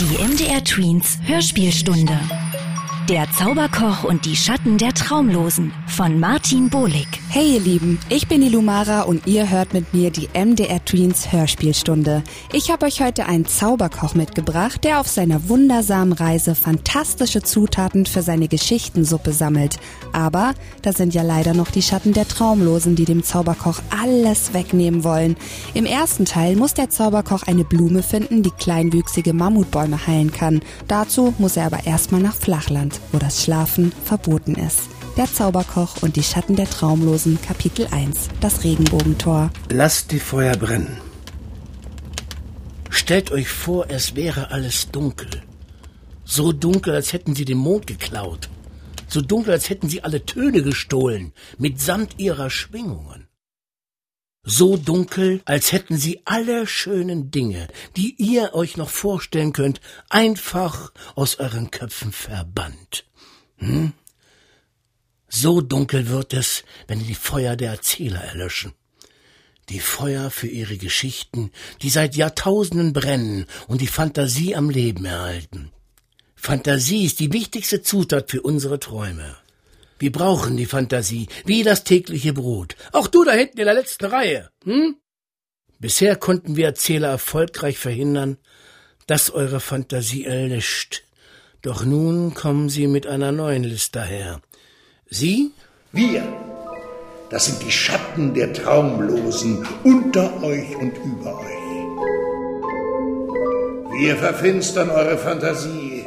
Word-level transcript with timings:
Die 0.00 0.16
MDR 0.16 0.62
Tweens 0.62 1.18
Hörspielstunde. 1.26 2.20
Der 3.08 3.26
Zauberkoch 3.32 4.04
und 4.04 4.26
die 4.26 4.36
Schatten 4.36 4.76
der 4.76 4.92
Traumlosen 4.92 5.72
von 5.86 6.20
Martin 6.20 6.68
Bohlig. 6.68 7.08
Hey 7.30 7.54
ihr 7.54 7.60
Lieben, 7.60 7.98
ich 8.10 8.28
bin 8.28 8.42
die 8.42 8.50
Lumara 8.50 9.02
und 9.02 9.26
ihr 9.26 9.48
hört 9.48 9.72
mit 9.72 9.94
mir 9.94 10.10
die 10.10 10.28
MDR 10.34 10.84
Tweens 10.84 11.32
Hörspielstunde. 11.32 12.22
Ich 12.52 12.70
habe 12.70 12.84
euch 12.84 13.00
heute 13.00 13.24
einen 13.24 13.46
Zauberkoch 13.46 14.14
mitgebracht, 14.14 14.84
der 14.84 15.00
auf 15.00 15.08
seiner 15.08 15.48
wundersamen 15.48 16.12
Reise 16.12 16.54
fantastische 16.54 17.42
Zutaten 17.42 18.04
für 18.04 18.20
seine 18.20 18.46
Geschichtensuppe 18.46 19.32
sammelt. 19.32 19.78
Aber 20.12 20.52
da 20.82 20.92
sind 20.92 21.14
ja 21.14 21.22
leider 21.22 21.54
noch 21.54 21.70
die 21.70 21.82
Schatten 21.82 22.12
der 22.12 22.28
Traumlosen, 22.28 22.94
die 22.94 23.06
dem 23.06 23.24
Zauberkoch 23.24 23.80
alles 24.02 24.52
wegnehmen 24.52 25.02
wollen. 25.02 25.36
Im 25.72 25.86
ersten 25.86 26.26
Teil 26.26 26.56
muss 26.56 26.74
der 26.74 26.90
Zauberkoch 26.90 27.44
eine 27.44 27.64
Blume 27.64 28.02
finden, 28.02 28.42
die 28.42 28.50
kleinwüchsige 28.50 29.32
Mammutbäume 29.32 30.06
heilen 30.06 30.30
kann. 30.30 30.60
Dazu 30.88 31.32
muss 31.38 31.56
er 31.56 31.64
aber 31.64 31.86
erstmal 31.86 32.20
nach 32.20 32.34
Flachland 32.34 32.97
wo 33.12 33.18
das 33.18 33.42
Schlafen 33.44 33.92
verboten 34.04 34.54
ist. 34.54 34.88
Der 35.16 35.32
Zauberkoch 35.32 36.02
und 36.02 36.16
die 36.16 36.22
Schatten 36.22 36.56
der 36.56 36.68
Traumlosen, 36.68 37.40
Kapitel 37.42 37.86
1, 37.90 38.28
das 38.40 38.64
Regenbogentor. 38.64 39.50
Lasst 39.70 40.12
die 40.12 40.20
Feuer 40.20 40.56
brennen. 40.56 40.98
Stellt 42.90 43.30
euch 43.30 43.48
vor, 43.48 43.86
es 43.88 44.16
wäre 44.16 44.50
alles 44.50 44.90
dunkel. 44.90 45.28
So 46.24 46.52
dunkel, 46.52 46.94
als 46.94 47.12
hätten 47.12 47.34
sie 47.34 47.44
den 47.44 47.58
Mond 47.58 47.86
geklaut. 47.86 48.50
So 49.06 49.22
dunkel, 49.22 49.54
als 49.54 49.70
hätten 49.70 49.88
sie 49.88 50.04
alle 50.04 50.26
Töne 50.26 50.62
gestohlen, 50.62 51.32
mitsamt 51.56 52.18
ihrer 52.18 52.50
Schwingungen. 52.50 53.27
So 54.50 54.78
dunkel, 54.78 55.42
als 55.44 55.72
hätten 55.72 55.98
sie 55.98 56.22
alle 56.24 56.66
schönen 56.66 57.30
Dinge, 57.30 57.68
die 57.96 58.14
ihr 58.16 58.54
euch 58.54 58.78
noch 58.78 58.88
vorstellen 58.88 59.52
könnt, 59.52 59.82
einfach 60.08 60.90
aus 61.14 61.38
euren 61.38 61.70
Köpfen 61.70 62.12
verbannt. 62.12 63.04
Hm? 63.58 63.92
So 65.28 65.60
dunkel 65.60 66.08
wird 66.08 66.32
es, 66.32 66.64
wenn 66.86 66.98
die 66.98 67.14
Feuer 67.14 67.56
der 67.56 67.72
Erzähler 67.72 68.22
erlöschen. 68.22 68.72
Die 69.68 69.80
Feuer 69.80 70.30
für 70.30 70.48
ihre 70.48 70.78
Geschichten, 70.78 71.52
die 71.82 71.90
seit 71.90 72.16
Jahrtausenden 72.16 72.94
brennen 72.94 73.44
und 73.66 73.82
die 73.82 73.86
Fantasie 73.86 74.56
am 74.56 74.70
Leben 74.70 75.04
erhalten. 75.04 75.72
Fantasie 76.36 77.04
ist 77.04 77.20
die 77.20 77.34
wichtigste 77.34 77.82
Zutat 77.82 78.30
für 78.30 78.40
unsere 78.40 78.80
Träume. 78.80 79.36
Wir 79.98 80.12
brauchen 80.12 80.56
die 80.56 80.66
Fantasie, 80.66 81.28
wie 81.44 81.62
das 81.62 81.84
tägliche 81.84 82.32
Brot. 82.32 82.76
Auch 82.92 83.08
du 83.08 83.24
da 83.24 83.32
hinten 83.32 83.58
in 83.58 83.64
der 83.64 83.74
letzten 83.74 84.06
Reihe, 84.06 84.50
hm? 84.64 84.96
Bisher 85.80 86.16
konnten 86.16 86.56
wir 86.56 86.66
Erzähler 86.66 87.08
erfolgreich 87.08 87.78
verhindern, 87.78 88.38
dass 89.06 89.30
eure 89.30 89.60
Fantasie 89.60 90.24
erlischt. 90.24 91.04
Doch 91.62 91.84
nun 91.84 92.34
kommen 92.34 92.68
sie 92.68 92.88
mit 92.88 93.06
einer 93.06 93.30
neuen 93.30 93.62
List 93.64 93.94
daher. 93.94 94.40
Sie? 95.08 95.52
Wir. 95.92 96.22
Das 97.30 97.46
sind 97.46 97.62
die 97.62 97.70
Schatten 97.70 98.34
der 98.34 98.52
Traumlosen 98.52 99.66
unter 99.84 100.42
euch 100.42 100.76
und 100.76 100.96
über 100.98 101.38
euch. 101.38 101.58
Wir 104.00 104.16
verfinstern 104.16 104.90
eure 104.90 105.18
Fantasie 105.18 106.06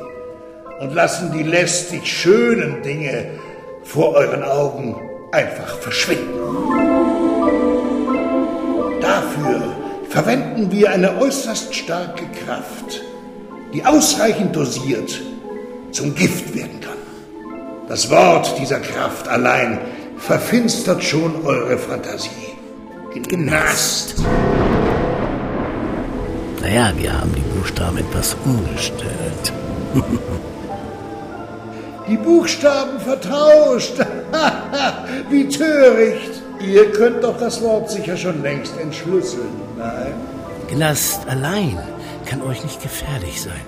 und 0.79 0.93
lassen 0.93 1.31
die 1.31 1.43
lästig 1.43 2.07
schönen 2.07 2.81
Dinge 2.83 3.39
vor 3.83 4.13
euren 4.15 4.43
Augen 4.43 4.95
einfach 5.31 5.77
verschwinden. 5.77 6.39
Dafür 9.01 9.61
verwenden 10.09 10.71
wir 10.71 10.91
eine 10.91 11.17
äußerst 11.17 11.73
starke 11.73 12.25
Kraft, 12.45 13.01
die 13.73 13.83
ausreichend 13.85 14.55
dosiert 14.55 15.21
zum 15.91 16.15
Gift 16.15 16.53
werden 16.55 16.79
kann. 16.81 16.91
Das 17.87 18.09
Wort 18.09 18.57
dieser 18.59 18.79
Kraft 18.79 19.27
allein 19.27 19.79
verfinstert 20.17 21.03
schon 21.03 21.45
eure 21.45 21.77
Fantasie. 21.77 22.29
Genast. 23.27 24.15
Naja, 26.61 26.93
wir 26.95 27.19
haben 27.19 27.33
die 27.35 27.41
Buchstaben 27.41 27.97
etwas 27.97 28.35
umgestellt. 28.45 29.53
die 32.11 32.17
Buchstaben 32.17 32.99
vertauscht. 32.99 33.93
Wie 35.29 35.47
töricht. 35.47 36.41
Ihr 36.59 36.91
könnt 36.91 37.23
doch 37.23 37.37
das 37.39 37.61
Wort 37.61 37.89
sicher 37.89 38.17
schon 38.17 38.43
längst 38.43 38.77
entschlüsseln, 38.79 39.49
nein? 39.77 40.13
Gnast 40.69 41.27
allein 41.27 41.79
kann 42.25 42.41
euch 42.41 42.63
nicht 42.63 42.81
gefährlich 42.81 43.41
sein. 43.41 43.65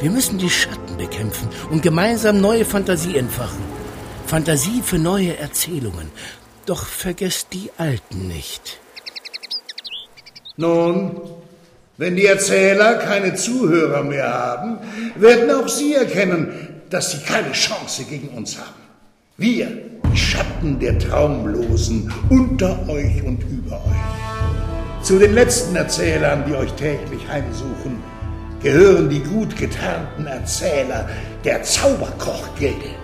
Wir 0.00 0.10
müssen 0.10 0.36
die 0.36 0.50
Schatten 0.50 0.96
bekämpfen 0.98 1.48
und 1.70 1.82
gemeinsam 1.82 2.40
neue 2.40 2.64
Fantasie 2.64 3.16
entfachen. 3.16 3.62
Fantasie 4.26 4.82
für 4.82 4.98
neue 4.98 5.38
Erzählungen. 5.38 6.10
Doch 6.66 6.84
vergesst 6.84 7.48
die 7.52 7.70
alten 7.78 8.28
nicht. 8.28 8.80
Nun, 10.56 11.20
wenn 11.96 12.16
die 12.16 12.26
Erzähler 12.26 12.94
keine 12.94 13.34
Zuhörer 13.34 14.02
mehr 14.02 14.32
haben, 14.32 14.78
werden 15.14 15.50
auch 15.52 15.68
sie 15.68 15.94
erkennen, 15.94 16.73
dass 16.90 17.12
sie 17.12 17.18
keine 17.18 17.52
Chance 17.52 18.04
gegen 18.04 18.28
uns 18.28 18.58
haben. 18.58 18.84
Wir, 19.36 19.66
die 20.12 20.16
Schatten 20.16 20.78
der 20.78 20.98
Traumlosen, 20.98 22.12
unter 22.30 22.88
euch 22.88 23.22
und 23.22 23.42
über 23.42 23.76
euch. 23.76 25.02
Zu 25.04 25.18
den 25.18 25.34
letzten 25.34 25.76
Erzählern, 25.76 26.44
die 26.46 26.54
euch 26.54 26.72
täglich 26.74 27.28
heimsuchen, 27.28 28.02
gehören 28.62 29.10
die 29.10 29.20
gut 29.20 29.56
getarnten 29.56 30.26
Erzähler 30.26 31.08
der 31.44 31.62
Zauberkochgilde. 31.62 32.94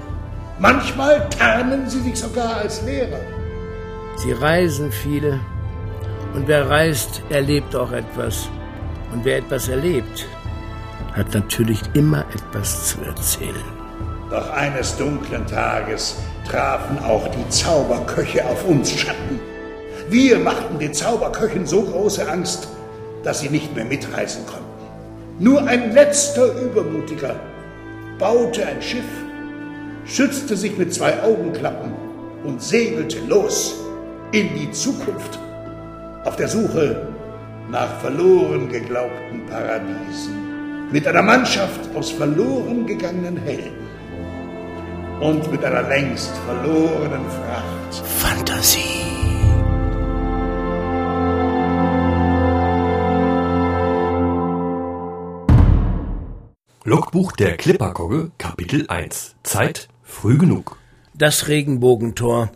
Manchmal 0.59 1.29
tarnen 1.31 1.89
sie 1.89 2.01
sich 2.01 2.17
sogar 2.17 2.57
als 2.57 2.83
Lehrer. 2.83 3.21
Sie 4.17 4.33
reisen 4.33 4.93
viele. 4.93 5.41
Und 6.35 6.47
wer 6.47 6.69
reist, 6.69 7.23
erlebt 7.29 7.75
auch 7.75 7.93
etwas. 7.93 8.49
Und 9.13 9.25
wer 9.25 9.39
etwas 9.39 9.69
erlebt, 9.69 10.27
hat 11.13 11.35
natürlich 11.35 11.81
immer 11.95 12.25
etwas 12.35 12.89
zu 12.89 13.03
erzählen. 13.03 13.55
Doch 14.31 14.51
eines 14.51 14.97
dunklen 14.97 15.47
Tages 15.47 16.17
trafen 16.49 16.99
auch 17.05 17.27
die 17.29 17.49
Zauberköche 17.49 18.45
auf 18.45 18.65
uns 18.67 18.93
Schatten. 18.93 19.41
Wir 20.09 20.39
machten 20.39 20.79
den 20.79 20.95
Zauberköchen 20.95 21.67
so 21.67 21.83
große 21.83 22.29
Angst, 22.31 22.69
dass 23.25 23.41
sie 23.41 23.49
nicht 23.49 23.75
mehr 23.75 23.85
mitreisen 23.85 24.47
konnten. 24.47 24.65
Nur 25.39 25.67
ein 25.67 25.93
letzter 25.93 26.55
Übermutiger 26.61 27.37
baute 28.19 28.67
ein 28.67 28.81
Schiff, 28.83 29.05
schützte 30.05 30.57
sich 30.57 30.77
mit 30.77 30.95
zwei 30.95 31.23
Augenklappen 31.23 31.93
und 32.45 32.63
segelte 32.63 33.19
los 33.27 33.75
in 34.33 34.55
die 34.55 34.71
Zukunft 34.71 35.39
auf 36.25 36.37
der 36.37 36.49
Suche 36.49 37.09
nach 37.71 38.01
verloren 38.01 38.69
geglaubten 38.69 39.47
Paradiesen 39.47 40.50
mit 40.93 41.07
einer 41.07 41.23
Mannschaft 41.23 41.95
aus 41.95 42.11
verloren 42.11 42.87
gegangenen 42.87 43.37
Helden 43.37 43.89
und 45.21 45.51
mit 45.51 45.65
einer 45.65 45.83
längst 45.83 46.33
verlorenen 46.47 47.25
Fracht. 47.31 48.07
Fantasie. 48.19 48.79
Logbuch 56.85 57.33
der 57.33 57.57
Klipperkogge, 57.57 58.33
Kapitel 58.39 58.87
1. 58.89 59.37
Zeit 59.43 59.89
früh 60.03 60.39
genug. 60.39 60.77
Das 61.15 61.47
Regenbogentor. 61.47 62.51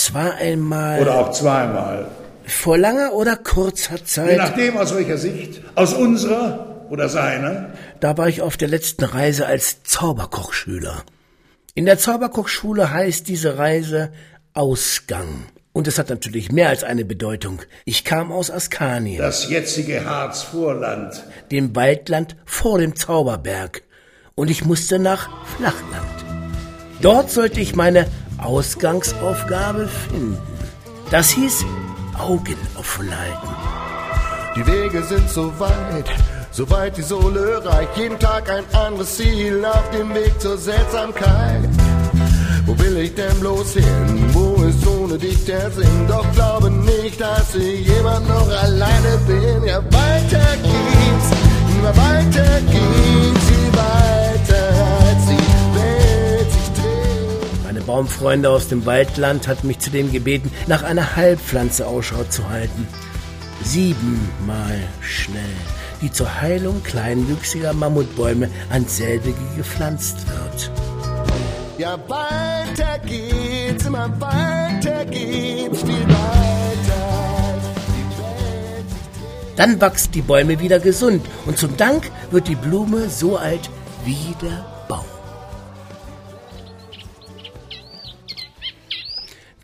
Es 0.00 0.14
war 0.14 0.36
einmal. 0.36 0.98
Oder 1.02 1.14
auch 1.16 1.30
zweimal. 1.30 2.08
Vor 2.46 2.78
langer 2.78 3.12
oder 3.12 3.36
kurzer 3.36 4.02
Zeit. 4.02 4.30
Je 4.30 4.36
nachdem, 4.38 4.78
aus 4.78 4.94
welcher 4.94 5.18
Sicht. 5.18 5.60
Aus 5.74 5.92
unserer 5.92 6.86
oder 6.88 7.10
seiner. 7.10 7.66
Da 8.00 8.16
war 8.16 8.26
ich 8.26 8.40
auf 8.40 8.56
der 8.56 8.68
letzten 8.68 9.04
Reise 9.04 9.46
als 9.46 9.82
Zauberkochschüler. 9.82 11.02
In 11.74 11.84
der 11.84 11.98
Zauberkochschule 11.98 12.90
heißt 12.90 13.28
diese 13.28 13.58
Reise 13.58 14.10
Ausgang. 14.54 15.44
Und 15.74 15.86
es 15.86 15.98
hat 15.98 16.08
natürlich 16.08 16.50
mehr 16.50 16.70
als 16.70 16.82
eine 16.82 17.04
Bedeutung. 17.04 17.60
Ich 17.84 18.02
kam 18.02 18.32
aus 18.32 18.50
Askanien. 18.50 19.18
Das 19.18 19.50
jetzige 19.50 20.06
Harzvorland. 20.06 21.24
Dem 21.50 21.76
Waldland 21.76 22.36
vor 22.46 22.78
dem 22.78 22.96
Zauberberg. 22.96 23.82
Und 24.34 24.50
ich 24.50 24.64
musste 24.64 24.98
nach 24.98 25.28
Flachland. 25.58 26.24
Dort 27.02 27.30
sollte 27.30 27.60
ich 27.60 27.76
meine 27.76 28.06
Ausgangsaufgabe 28.42 29.88
finden. 29.88 30.38
Das 31.10 31.30
hieß 31.30 31.64
Augen 32.18 32.56
offen 32.76 33.10
halten. 33.16 33.48
Die 34.56 34.66
Wege 34.66 35.02
sind 35.04 35.28
so 35.30 35.52
weit, 35.58 36.10
Soweit 36.52 36.96
die 36.96 37.02
Sohle 37.02 37.64
reicht, 37.64 37.96
jeden 37.96 38.18
Tag 38.18 38.50
ein 38.50 38.64
anderes 38.74 39.16
Ziel 39.16 39.64
auf 39.64 39.88
dem 39.90 40.12
Weg 40.12 40.40
zur 40.40 40.58
Seltsamkeit. 40.58 41.68
Wo 42.66 42.76
will 42.78 42.96
ich 42.98 43.14
denn 43.14 43.38
bloß 43.38 43.74
hin? 43.74 44.30
Wo 44.32 44.56
ist 44.64 44.84
ohne 44.86 45.16
dich 45.16 45.44
der 45.44 45.70
Sinn? 45.70 46.06
Doch 46.08 46.26
glaube 46.32 46.70
nicht, 46.70 47.20
dass 47.20 47.54
ich 47.54 47.86
jemand 47.86 48.28
noch 48.28 48.50
alleine 48.62 49.18
bin. 49.28 49.64
Ja, 49.64 49.78
weiter 49.78 50.56
geht's, 50.62 51.30
immer 51.78 51.96
weiter 51.96 52.60
geht's, 52.62 53.49
Baumfreunde 57.90 58.48
aus 58.48 58.68
dem 58.68 58.86
Waldland 58.86 59.48
hatten 59.48 59.66
mich 59.66 59.80
zudem 59.80 60.12
gebeten, 60.12 60.52
nach 60.68 60.84
einer 60.84 61.16
Heilpflanze 61.16 61.88
Ausschau 61.88 62.22
zu 62.28 62.48
halten. 62.48 62.86
Siebenmal 63.64 64.78
schnell, 65.00 65.56
die 66.00 66.12
zur 66.12 66.40
Heilung 66.40 66.84
kleinwüchsiger 66.84 67.72
Mammutbäume 67.72 68.48
ans 68.68 68.96
selbige 68.96 69.40
gepflanzt 69.56 70.18
wird. 70.28 70.70
Ja, 71.78 71.98
weiter 72.06 73.00
geht's, 73.04 73.84
immer 73.84 74.08
weiter 74.20 75.04
geht's, 75.06 75.82
viel 75.82 76.06
weiter. 76.06 77.60
Dann 79.56 79.80
wachsen 79.80 80.12
die 80.12 80.22
Bäume 80.22 80.60
wieder 80.60 80.78
gesund 80.78 81.26
und 81.44 81.58
zum 81.58 81.76
Dank 81.76 82.08
wird 82.30 82.46
die 82.46 82.54
Blume 82.54 83.10
so 83.10 83.36
alt 83.36 83.68
wie 84.04 84.36
der 84.40 84.79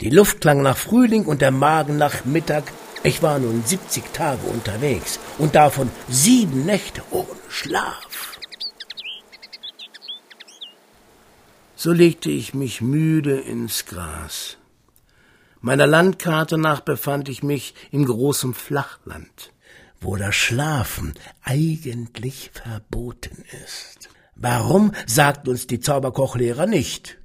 Die 0.07 0.15
Luft 0.15 0.41
klang 0.41 0.63
nach 0.63 0.77
Frühling 0.77 1.25
und 1.25 1.43
der 1.43 1.51
Magen 1.51 1.97
nach 1.97 2.25
Mittag. 2.25 2.73
Ich 3.03 3.25
war 3.25 3.41
nun 3.41 3.65
70 3.65 4.13
Tage 4.13 4.47
unterwegs 4.47 5.19
und 5.37 5.57
davon 5.57 5.91
sieben 6.09 6.65
Nächte 6.65 7.03
ohne 7.11 7.27
Schlaf. 7.49 8.39
So 11.75 11.91
legte 11.91 12.31
ich 12.31 12.55
mich 12.55 12.81
müde 12.81 13.41
ins 13.41 13.85
Gras. 13.87 14.59
Meiner 15.61 15.89
Landkarte 15.89 16.57
nach 16.57 16.83
befand 16.83 17.29
ich 17.29 17.43
mich 17.43 17.75
im 17.91 18.05
großen 18.05 18.55
Flachland, 18.55 19.51
wo 20.01 20.15
das 20.15 20.37
Schlafen 20.37 21.15
eigentlich 21.43 22.53
verboten 22.53 23.43
ist. 23.65 24.09
Warum 24.37 24.93
sagt 25.07 25.49
uns 25.49 25.67
die 25.67 25.81
Zauberkochlehrer 25.81 26.67
nicht? 26.67 27.19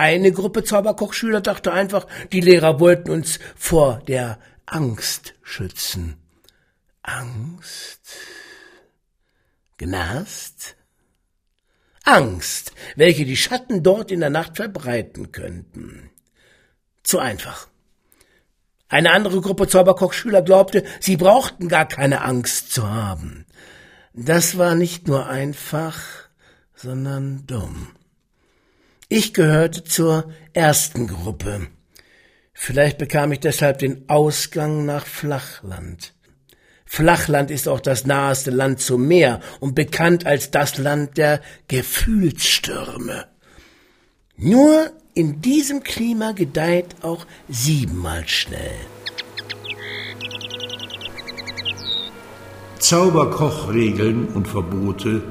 Eine 0.00 0.32
Gruppe 0.32 0.64
Zauberkochschüler 0.64 1.42
dachte 1.42 1.74
einfach, 1.74 2.06
die 2.32 2.40
Lehrer 2.40 2.80
wollten 2.80 3.10
uns 3.10 3.38
vor 3.54 4.00
der 4.08 4.38
Angst 4.64 5.34
schützen. 5.42 6.16
Angst? 7.02 8.00
Gnast? 9.76 10.76
Angst, 12.02 12.72
welche 12.96 13.26
die 13.26 13.36
Schatten 13.36 13.82
dort 13.82 14.10
in 14.10 14.20
der 14.20 14.30
Nacht 14.30 14.56
verbreiten 14.56 15.32
könnten. 15.32 16.08
Zu 17.02 17.18
einfach. 17.18 17.68
Eine 18.88 19.10
andere 19.10 19.42
Gruppe 19.42 19.68
Zauberkochschüler 19.68 20.40
glaubte, 20.40 20.82
sie 21.00 21.18
brauchten 21.18 21.68
gar 21.68 21.86
keine 21.86 22.22
Angst 22.22 22.72
zu 22.72 22.88
haben. 22.88 23.44
Das 24.14 24.56
war 24.56 24.74
nicht 24.74 25.08
nur 25.08 25.26
einfach, 25.26 26.00
sondern 26.74 27.46
dumm. 27.46 27.88
Ich 29.12 29.34
gehörte 29.34 29.82
zur 29.82 30.30
ersten 30.52 31.08
Gruppe. 31.08 31.66
Vielleicht 32.54 32.96
bekam 32.96 33.32
ich 33.32 33.40
deshalb 33.40 33.80
den 33.80 34.08
Ausgang 34.08 34.84
nach 34.86 35.04
Flachland. 35.04 36.14
Flachland 36.86 37.50
ist 37.50 37.66
auch 37.66 37.80
das 37.80 38.06
naheste 38.06 38.52
Land 38.52 38.78
zum 38.78 39.08
Meer 39.08 39.40
und 39.58 39.74
bekannt 39.74 40.26
als 40.26 40.52
das 40.52 40.78
Land 40.78 41.18
der 41.18 41.40
Gefühlsstürme. 41.66 43.26
Nur 44.36 44.92
in 45.14 45.42
diesem 45.42 45.82
Klima 45.82 46.30
gedeiht 46.30 46.94
auch 47.02 47.26
siebenmal 47.48 48.28
schnell. 48.28 48.76
Zauberkochregeln 52.78 54.28
und 54.28 54.46
Verbote 54.46 55.24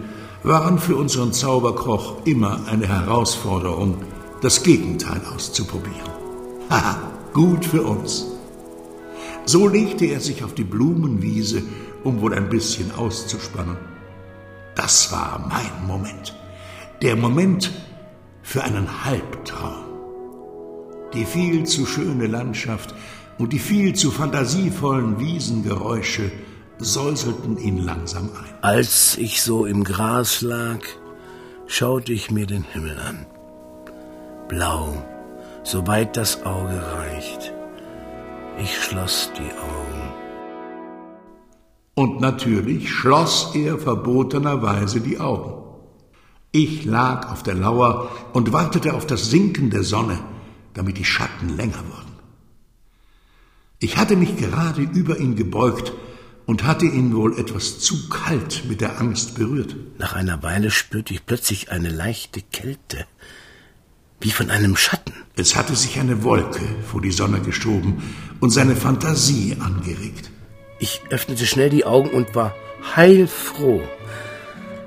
waren 0.44 0.80
für 0.80 0.96
unseren 0.96 1.34
Zauberkoch 1.34 2.26
immer 2.26 2.62
eine 2.68 2.88
Herausforderung, 2.88 3.98
das 4.42 4.64
Gegenteil 4.64 5.22
auszuprobieren. 5.34 6.10
Haha, 6.70 7.00
gut 7.34 7.66
für 7.66 7.84
uns. 7.84 8.26
So 9.46 9.68
legte 9.68 10.06
er 10.06 10.20
sich 10.20 10.44
auf 10.44 10.54
die 10.54 10.64
Blumenwiese, 10.64 11.64
um 12.04 12.22
wohl 12.22 12.34
ein 12.34 12.50
bisschen 12.50 12.92
auszuspannen. 12.96 13.78
Das 14.76 15.12
war 15.12 15.46
mein 15.50 15.88
Moment. 15.88 16.36
Der 17.02 17.16
Moment 17.16 17.72
für 18.44 18.64
einen 18.64 19.06
Halbtraum. 19.06 19.84
Die 21.14 21.26
viel 21.26 21.66
zu 21.66 21.86
schöne 21.86 22.28
Landschaft 22.28 22.94
und 23.38 23.52
die 23.52 23.60
viel 23.60 23.94
zu 23.94 24.12
fantasievollen 24.12 25.20
Wiesengeräusche 25.20 26.32
säuselten 26.80 27.58
ihn 27.58 27.78
langsam 27.78 28.30
ein. 28.30 28.54
Als 28.62 29.18
ich 29.18 29.42
so 29.42 29.66
im 29.66 29.84
Gras 29.84 30.42
lag, 30.42 30.80
schaute 31.68 32.14
ich 32.14 32.32
mir 32.32 32.48
den 32.48 32.64
Himmel 32.64 32.98
an. 33.00 33.26
Blau, 34.48 35.04
soweit 35.64 36.18
das 36.18 36.44
Auge 36.46 36.82
reicht. 36.96 37.54
Ich 38.58 38.82
schloss 38.82 39.32
die 39.38 39.52
Augen. 39.58 40.14
Und 41.96 42.22
natürlich 42.22 42.90
schloss 42.90 43.54
er 43.56 43.78
verbotenerweise 43.78 45.02
die 45.02 45.20
Augen. 45.20 45.54
Ich 46.52 46.86
lag 46.86 47.32
auf 47.32 47.44
der 47.44 47.56
Lauer 47.56 48.10
und 48.34 48.54
wartete 48.54 48.94
auf 48.94 49.06
das 49.06 49.30
Sinken 49.30 49.70
der 49.70 49.84
Sonne, 49.84 50.18
damit 50.74 50.98
die 50.98 51.06
Schatten 51.06 51.56
länger 51.58 51.84
wurden. 51.90 52.10
Ich 53.80 53.98
hatte 53.98 54.16
mich 54.16 54.36
gerade 54.38 54.82
über 54.82 55.20
ihn 55.20 55.36
gebeugt 55.36 55.94
und 56.50 56.64
hatte 56.64 56.88
ihn 56.88 57.16
wohl 57.16 57.38
etwas 57.38 57.78
zu 57.78 58.10
kalt 58.10 58.64
mit 58.68 58.82
der 58.82 59.00
Angst 59.00 59.36
berührt. 59.36 59.76
Nach 60.00 60.14
einer 60.14 60.42
Weile 60.42 60.72
spürte 60.72 61.14
ich 61.14 61.24
plötzlich 61.24 61.72
eine 61.72 61.90
leichte 61.90 62.42
Kälte, 62.42 63.06
wie 64.20 64.32
von 64.32 64.50
einem 64.50 64.76
Schatten. 64.76 65.14
Es 65.36 65.56
hatte 65.56 65.76
sich 65.76 66.00
eine 66.00 66.24
Wolke 66.24 66.66
vor 66.92 67.04
die 67.04 67.12
Sonne 67.12 67.40
geschoben 67.42 68.02
und 68.40 68.50
seine 68.50 68.76
Fantasie 68.76 69.58
angeregt. 69.60 70.32
Ich 70.80 71.02
öffnete 71.12 71.46
schnell 71.46 71.70
die 71.70 71.86
Augen 71.86 72.10
und 72.10 72.34
war 72.34 72.56
heilfroh. 72.96 73.84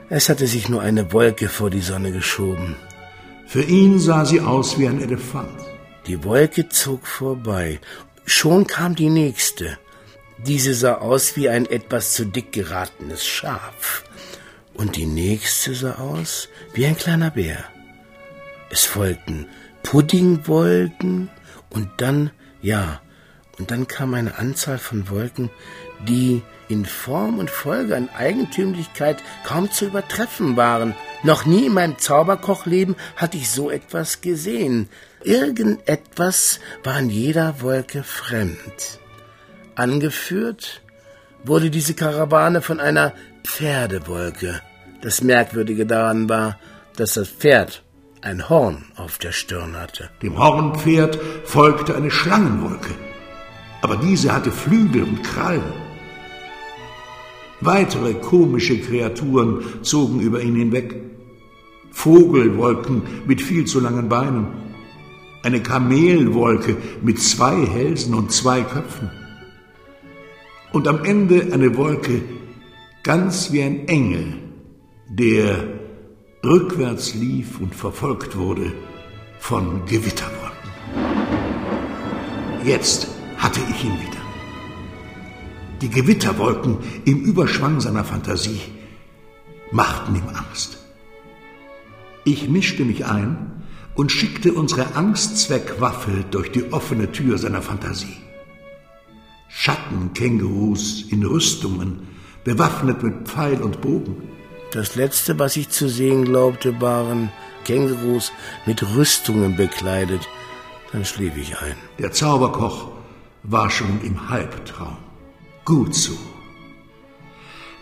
Es 0.08 0.28
hatte 0.28 0.48
sich 0.48 0.68
nur 0.68 0.82
eine 0.82 1.12
Wolke 1.12 1.48
vor 1.48 1.70
die 1.70 1.86
Sonne 1.92 2.10
geschoben. 2.10 2.74
Für 3.46 3.62
ihn 3.62 4.00
sah 4.00 4.24
sie 4.24 4.40
aus 4.40 4.80
wie 4.80 4.88
ein 4.88 5.00
Elefant. 5.00 5.60
Die 6.08 6.24
Wolke 6.24 6.68
zog 6.70 7.06
vorbei. 7.06 7.78
Schon 8.26 8.66
kam 8.66 8.96
die 8.96 9.10
nächste. 9.10 9.78
Diese 10.46 10.74
sah 10.74 10.94
aus 10.94 11.36
wie 11.36 11.48
ein 11.48 11.66
etwas 11.66 12.14
zu 12.14 12.24
dick 12.24 12.52
geratenes 12.52 13.24
Schaf. 13.24 14.04
Und 14.74 14.96
die 14.96 15.06
nächste 15.06 15.74
sah 15.74 15.96
aus 15.96 16.48
wie 16.74 16.86
ein 16.86 16.96
kleiner 16.96 17.30
Bär. 17.30 17.64
Es 18.70 18.84
folgten 18.84 19.46
Puddingwolken 19.82 21.30
und 21.70 21.88
dann, 21.98 22.30
ja, 22.60 23.00
und 23.58 23.70
dann 23.70 23.86
kam 23.86 24.14
eine 24.14 24.38
Anzahl 24.38 24.78
von 24.78 25.10
Wolken, 25.10 25.50
die 26.08 26.42
in 26.68 26.86
Form 26.86 27.38
und 27.38 27.50
Folge 27.50 27.96
an 27.96 28.08
Eigentümlichkeit 28.08 29.22
kaum 29.44 29.70
zu 29.70 29.84
übertreffen 29.84 30.56
waren. 30.56 30.94
Noch 31.22 31.44
nie 31.44 31.66
in 31.66 31.74
meinem 31.74 31.98
Zauberkochleben 31.98 32.96
hatte 33.14 33.36
ich 33.36 33.50
so 33.50 33.70
etwas 33.70 34.22
gesehen. 34.22 34.88
Irgendetwas 35.22 36.58
war 36.82 36.94
an 36.94 37.10
jeder 37.10 37.60
Wolke 37.60 38.02
fremd. 38.02 39.01
Angeführt 39.74 40.82
wurde 41.44 41.70
diese 41.70 41.94
Karawane 41.94 42.60
von 42.60 42.78
einer 42.78 43.14
Pferdewolke. 43.44 44.60
Das 45.00 45.22
Merkwürdige 45.22 45.86
daran 45.86 46.28
war, 46.28 46.58
dass 46.96 47.14
das 47.14 47.28
Pferd 47.28 47.82
ein 48.20 48.50
Horn 48.50 48.84
auf 48.96 49.18
der 49.18 49.32
Stirn 49.32 49.74
hatte. 49.76 50.10
Dem 50.20 50.38
Hornpferd 50.38 51.18
folgte 51.44 51.96
eine 51.96 52.10
Schlangenwolke, 52.10 52.94
aber 53.80 53.96
diese 53.96 54.32
hatte 54.32 54.52
Flügel 54.52 55.04
und 55.04 55.22
Krallen. 55.24 55.72
Weitere 57.62 58.14
komische 58.14 58.78
Kreaturen 58.78 59.64
zogen 59.82 60.20
über 60.20 60.42
ihn 60.42 60.56
hinweg. 60.56 60.96
Vogelwolken 61.92 63.02
mit 63.26 63.40
viel 63.40 63.64
zu 63.64 63.80
langen 63.80 64.08
Beinen, 64.08 64.48
eine 65.42 65.62
Kamelwolke 65.62 66.76
mit 67.02 67.20
zwei 67.20 67.66
Hälsen 67.66 68.14
und 68.14 68.32
zwei 68.32 68.62
Köpfen 68.62 69.10
und 70.72 70.88
am 70.88 71.04
Ende 71.04 71.48
eine 71.52 71.76
Wolke, 71.76 72.22
ganz 73.02 73.52
wie 73.52 73.62
ein 73.62 73.88
Engel, 73.88 74.34
der 75.08 75.64
rückwärts 76.44 77.14
lief 77.14 77.60
und 77.60 77.74
verfolgt 77.74 78.36
wurde 78.36 78.72
von 79.38 79.84
Gewitterwolken. 79.86 80.70
Jetzt 82.64 83.08
hatte 83.36 83.60
ich 83.70 83.84
ihn 83.84 83.92
wieder. 83.92 84.22
die 85.82 85.90
Gewitterwolken 85.90 86.78
im 87.04 87.24
Überschwang 87.24 87.80
seiner 87.80 88.04
Fantasie, 88.04 88.60
machten 89.72 90.14
ihm 90.14 90.28
Angst. 90.32 90.78
Ich 92.24 92.48
mischte 92.48 92.84
mich 92.84 93.04
ein 93.04 93.64
und 93.94 94.12
schickte 94.12 94.52
unsere 94.52 94.94
Angstzweckwaffe 94.94 96.24
durch 96.30 96.52
die 96.52 96.72
offene 96.72 97.10
Tür 97.10 97.36
seiner 97.36 97.62
Fantasie. 97.62 98.21
Schattenkängurus 99.54 101.04
in 101.10 101.24
Rüstungen, 101.24 102.08
bewaffnet 102.42 103.02
mit 103.02 103.28
Pfeil 103.28 103.62
und 103.62 103.80
Bogen. 103.80 104.16
Das 104.72 104.96
letzte, 104.96 105.38
was 105.38 105.56
ich 105.56 105.68
zu 105.68 105.88
sehen 105.88 106.24
glaubte, 106.24 106.80
waren 106.80 107.30
Kängurus 107.64 108.32
mit 108.66 108.82
Rüstungen 108.96 109.54
bekleidet. 109.56 110.28
Dann 110.90 111.04
schlief 111.04 111.36
ich 111.36 111.56
ein. 111.58 111.76
Der 111.98 112.10
Zauberkoch 112.12 112.88
war 113.42 113.70
schon 113.70 114.00
im 114.02 114.30
Halbtraum. 114.30 114.96
Gut 115.64 115.94
so. 115.94 116.16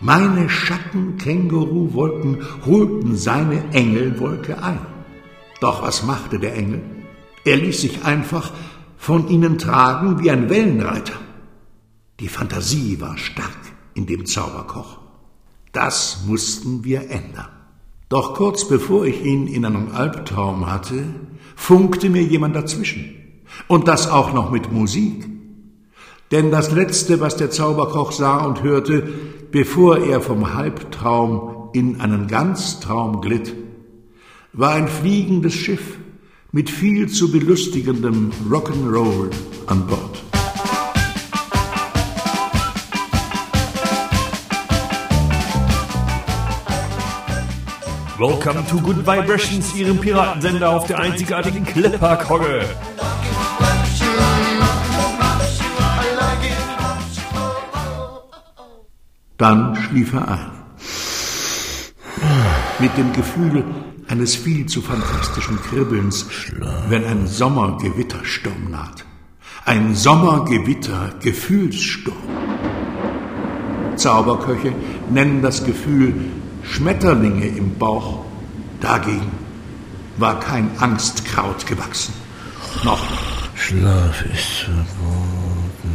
Meine 0.01 0.49
Schattenkänguru-Wolken 0.49 2.45
holten 2.65 3.15
seine 3.15 3.63
Engelwolke 3.73 4.61
ein. 4.61 4.79
Doch 5.61 5.81
was 5.81 6.03
machte 6.03 6.37
der 6.39 6.55
Engel? 6.55 6.81
Er 7.45 7.57
ließ 7.57 7.81
sich 7.81 8.03
einfach 8.03 8.51
von 8.97 9.29
ihnen 9.29 9.57
tragen 9.57 10.21
wie 10.21 10.29
ein 10.31 10.49
Wellenreiter. 10.49 11.13
Die 12.21 12.27
Fantasie 12.27 13.01
war 13.01 13.17
stark 13.17 13.57
in 13.95 14.05
dem 14.05 14.27
Zauberkoch. 14.27 14.99
Das 15.71 16.23
mussten 16.27 16.83
wir 16.83 17.09
ändern. 17.09 17.49
Doch 18.09 18.35
kurz 18.35 18.67
bevor 18.67 19.05
ich 19.05 19.25
ihn 19.25 19.47
in 19.47 19.65
einem 19.65 19.91
Albtraum 19.91 20.69
hatte, 20.69 21.03
funkte 21.55 22.11
mir 22.11 22.21
jemand 22.21 22.55
dazwischen. 22.55 23.15
Und 23.67 23.87
das 23.87 24.07
auch 24.07 24.33
noch 24.33 24.51
mit 24.51 24.71
Musik. 24.71 25.27
Denn 26.29 26.51
das 26.51 26.69
Letzte, 26.69 27.21
was 27.21 27.37
der 27.37 27.49
Zauberkoch 27.49 28.11
sah 28.11 28.45
und 28.45 28.61
hörte, 28.61 29.01
bevor 29.49 29.97
er 29.97 30.21
vom 30.21 30.53
Halbtraum 30.53 31.69
in 31.73 32.01
einen 32.01 32.27
Ganztraum 32.27 33.21
glitt, 33.21 33.55
war 34.53 34.73
ein 34.73 34.87
fliegendes 34.87 35.55
Schiff 35.55 35.97
mit 36.51 36.69
viel 36.69 37.09
zu 37.09 37.31
belustigendem 37.31 38.31
Rock'n'Roll 38.47 39.31
an 39.65 39.87
Bord. 39.87 40.30
Welcome 48.21 48.63
to 48.67 48.79
Good 48.79 48.97
Vibrations, 48.97 49.73
Ihrem 49.73 49.97
Piratensender 49.97 50.69
auf 50.69 50.85
der 50.85 50.99
einzigartigen 50.99 51.65
Clipper-Kogge. 51.65 52.63
Dann 59.37 59.75
schlief 59.75 60.13
er 60.13 60.27
ein. 60.27 60.51
Mit 62.77 62.95
dem 62.95 63.11
Gefühl 63.11 63.65
eines 64.07 64.35
viel 64.35 64.67
zu 64.67 64.83
fantastischen 64.83 65.59
Kribbelns, 65.59 66.27
wenn 66.89 67.03
ein 67.03 67.25
Sommergewittersturm 67.25 68.69
naht. 68.69 69.03
Ein 69.65 69.95
Sommergewitter-Gefühlssturm. 69.95 72.17
Zauberköche 73.95 74.75
nennen 75.09 75.41
das 75.41 75.63
Gefühl 75.63 76.13
Schmetterlinge 76.63 77.47
im 77.47 77.77
Bauch. 77.77 78.25
Dagegen 78.79 79.31
war 80.17 80.39
kein 80.39 80.69
Angstkraut 80.79 81.65
gewachsen. 81.65 82.13
Noch. 82.83 83.05
Schlaf 83.55 84.25
ist 84.33 84.65
verboten. 84.65 85.91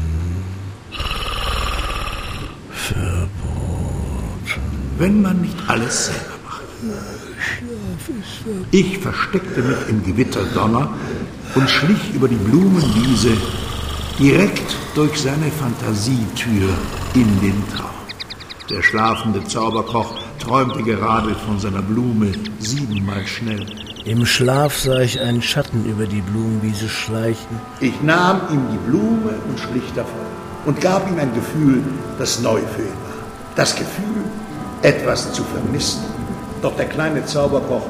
Verboten. 2.70 3.30
wenn 4.98 5.22
man 5.22 5.40
nicht 5.40 5.56
alles 5.66 6.06
selber 6.06 6.36
macht. 6.44 6.62
Ich 8.70 8.98
versteckte 8.98 9.62
mich 9.62 9.88
im 9.88 10.04
Gewitterdonner 10.04 10.90
und 11.54 11.68
schlich 11.68 12.14
über 12.14 12.28
die 12.28 12.36
Blumenwiese 12.36 13.36
direkt 14.18 14.76
durch 14.94 15.20
seine 15.20 15.50
Fantasietür 15.50 16.70
in 17.14 17.40
den 17.40 17.62
Traum. 17.74 17.90
Der 18.70 18.82
schlafende 18.82 19.44
Zauberkoch 19.44 20.14
träumte 20.46 20.82
gerade 20.84 21.34
von 21.34 21.58
seiner 21.58 21.82
Blume 21.82 22.30
siebenmal 22.60 23.26
schnell. 23.26 23.66
Im 24.04 24.24
Schlaf 24.24 24.78
sah 24.78 25.00
ich 25.00 25.20
einen 25.20 25.42
Schatten 25.42 25.84
über 25.84 26.06
die 26.06 26.20
Blumenwiese 26.20 26.88
schleichen. 26.88 27.58
Ich 27.80 28.00
nahm 28.02 28.42
ihm 28.52 28.62
die 28.70 28.88
Blume 28.88 29.34
und 29.48 29.58
schlich 29.58 29.92
davon 29.96 30.26
und 30.64 30.80
gab 30.80 31.10
ihm 31.10 31.18
ein 31.18 31.34
Gefühl, 31.34 31.82
das 32.18 32.40
neu 32.40 32.60
für 32.60 32.82
ihn 32.82 33.00
war. 33.06 33.16
Das 33.56 33.74
Gefühl, 33.74 34.22
etwas 34.82 35.32
zu 35.32 35.42
vermissen. 35.42 36.04
Doch 36.62 36.76
der 36.76 36.86
kleine 36.86 37.24
Zauberkoch 37.24 37.86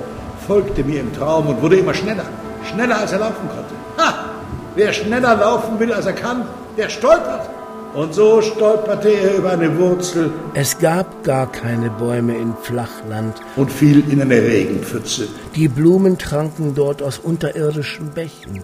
folgte 0.47 0.83
mir 0.83 1.01
im 1.01 1.15
Traum 1.15 1.49
und 1.49 1.61
wurde 1.61 1.77
immer 1.77 1.93
schneller, 1.93 2.25
schneller 2.73 3.01
als 3.01 3.13
er 3.13 3.19
laufen 3.19 3.49
konnte. 3.49 3.75
Ha! 3.99 4.31
Wer 4.77 4.95
schneller 4.95 5.37
laufen 5.37 5.79
will, 5.79 5.93
als 5.93 6.07
er 6.07 6.15
kann, 6.15 6.47
der 6.79 6.89
stolpert. 6.89 7.51
Und 7.97 8.13
so 8.13 8.43
stolperte 8.43 9.09
er 9.09 9.39
über 9.39 9.53
eine 9.53 9.79
Wurzel 9.79 10.31
Es 10.53 10.79
gab 10.79 11.25
gar 11.25 11.51
keine 11.51 11.89
Bäume 11.89 12.37
in 12.37 12.53
Flachland. 12.63 13.35
und 13.57 13.73
fiel 13.73 14.05
in 14.11 14.21
eine 14.21 14.37
Regenpfütze. 14.37 15.29
Die 15.55 15.69
Blumen 15.69 16.19
tranken 16.19 16.75
dort 16.75 17.03
aus 17.03 17.19
unterirdischen 17.19 18.11
Bächen. 18.11 18.63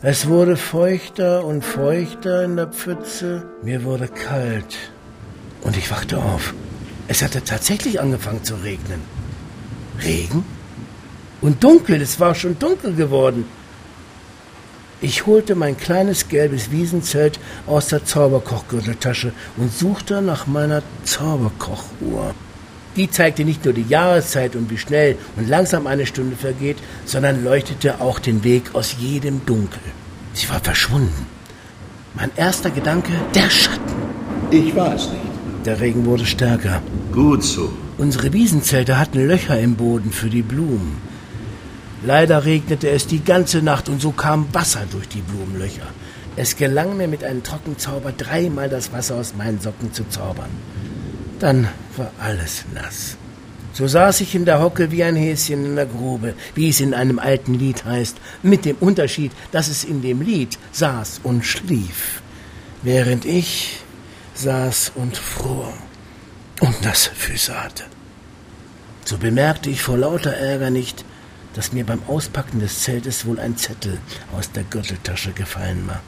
Es 0.00 0.28
wurde 0.28 0.56
feuchter 0.56 1.44
und 1.44 1.64
feuchter 1.64 2.44
in 2.44 2.54
der 2.54 2.68
Pfütze. 2.68 3.42
Mir 3.64 3.82
wurde 3.82 4.06
kalt. 4.06 4.76
Und 5.62 5.76
ich 5.76 5.90
wachte 5.90 6.18
auf. 6.18 6.54
Es 7.08 7.20
hatte 7.22 7.42
tatsächlich 7.42 8.00
angefangen 8.00 8.44
zu 8.44 8.54
regnen. 8.54 9.00
Regen? 10.04 10.44
Und 11.40 11.64
dunkel, 11.64 12.00
es 12.00 12.20
war 12.20 12.36
schon 12.36 12.56
dunkel 12.60 12.94
geworden. 12.94 13.44
Ich 15.04 15.26
holte 15.26 15.56
mein 15.56 15.76
kleines 15.76 16.28
gelbes 16.28 16.70
Wiesenzelt 16.70 17.40
aus 17.66 17.88
der 17.88 18.04
Zauberkochgürteltasche 18.04 19.32
und 19.56 19.76
suchte 19.76 20.22
nach 20.22 20.46
meiner 20.46 20.80
Zauberkochuhr. 21.02 22.36
Die 22.94 23.10
zeigte 23.10 23.44
nicht 23.44 23.64
nur 23.64 23.74
die 23.74 23.88
Jahreszeit 23.88 24.54
und 24.54 24.70
wie 24.70 24.78
schnell 24.78 25.16
und 25.36 25.48
langsam 25.48 25.88
eine 25.88 26.06
Stunde 26.06 26.36
vergeht, 26.36 26.76
sondern 27.04 27.42
leuchtete 27.42 28.00
auch 28.00 28.20
den 28.20 28.44
Weg 28.44 28.74
aus 28.74 28.94
jedem 29.00 29.44
Dunkel. 29.44 29.82
Sie 30.34 30.48
war 30.48 30.60
verschwunden. 30.60 31.26
Mein 32.14 32.30
erster 32.36 32.70
Gedanke, 32.70 33.10
der 33.34 33.50
Schatten. 33.50 33.96
Ich 34.52 34.76
war 34.76 34.94
es 34.94 35.08
nicht. 35.08 35.32
Der 35.64 35.80
Regen 35.80 36.06
wurde 36.06 36.26
stärker. 36.26 36.80
Gut 37.12 37.42
so. 37.42 37.72
Unsere 37.98 38.32
Wiesenzelte 38.32 39.00
hatten 39.00 39.26
Löcher 39.26 39.58
im 39.58 39.74
Boden 39.74 40.12
für 40.12 40.30
die 40.30 40.42
Blumen. 40.42 41.11
Leider 42.04 42.44
regnete 42.44 42.90
es 42.90 43.06
die 43.06 43.22
ganze 43.22 43.62
Nacht 43.62 43.88
und 43.88 44.02
so 44.02 44.10
kam 44.10 44.52
Wasser 44.52 44.82
durch 44.90 45.08
die 45.08 45.20
Blumenlöcher. 45.20 45.86
Es 46.34 46.56
gelang 46.56 46.96
mir 46.96 47.06
mit 47.06 47.22
einem 47.22 47.42
Trockenzauber 47.42 48.12
dreimal 48.12 48.68
das 48.68 48.92
Wasser 48.92 49.16
aus 49.16 49.34
meinen 49.36 49.60
Socken 49.60 49.92
zu 49.92 50.08
zaubern. 50.08 50.50
Dann 51.38 51.68
war 51.96 52.10
alles 52.18 52.64
nass. 52.74 53.16
So 53.74 53.86
saß 53.86 54.20
ich 54.20 54.34
in 54.34 54.44
der 54.44 54.60
Hocke 54.60 54.90
wie 54.90 55.04
ein 55.04 55.16
Häschen 55.16 55.64
in 55.64 55.76
der 55.76 55.86
Grube, 55.86 56.34
wie 56.54 56.68
es 56.68 56.80
in 56.80 56.92
einem 56.92 57.18
alten 57.18 57.54
Lied 57.54 57.84
heißt, 57.84 58.16
mit 58.42 58.64
dem 58.64 58.76
Unterschied, 58.80 59.32
dass 59.50 59.68
es 59.68 59.84
in 59.84 60.02
dem 60.02 60.20
Lied 60.20 60.58
saß 60.72 61.20
und 61.22 61.46
schlief, 61.46 62.22
während 62.82 63.24
ich 63.24 63.78
saß 64.34 64.92
und 64.94 65.16
fror 65.16 65.72
und 66.60 66.74
das 66.82 67.06
Füße 67.06 67.62
hatte. 67.62 67.84
So 69.04 69.18
bemerkte 69.18 69.70
ich 69.70 69.82
vor 69.82 69.98
lauter 69.98 70.32
Ärger 70.32 70.70
nicht, 70.70 71.04
dass 71.54 71.72
mir 71.72 71.84
beim 71.84 72.02
Auspacken 72.06 72.60
des 72.60 72.82
Zeltes 72.82 73.26
wohl 73.26 73.38
ein 73.38 73.56
Zettel 73.56 73.98
aus 74.36 74.50
der 74.52 74.64
Gürteltasche 74.64 75.32
gefallen 75.32 75.86
war. 75.86 76.00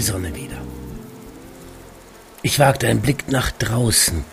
Die 0.00 0.06
Sonne 0.06 0.34
wieder. 0.34 0.56
Ich 2.40 2.58
wagte 2.58 2.88
einen 2.88 3.02
Blick 3.02 3.28
nach 3.28 3.50
draußen. 3.50 4.24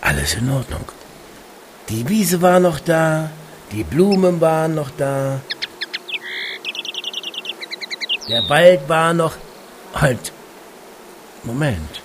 Alles 0.00 0.34
in 0.34 0.50
Ordnung. 0.50 0.86
Die 1.90 2.08
Wiese 2.08 2.40
war 2.40 2.58
noch 2.58 2.80
da, 2.80 3.30
die 3.72 3.84
Blumen 3.84 4.40
waren 4.40 4.74
noch 4.74 4.90
da. 4.96 5.40
Der 8.30 8.48
Wald 8.48 8.88
war 8.88 9.12
noch... 9.12 9.34
Halt. 9.94 10.32
Moment. 11.42 12.00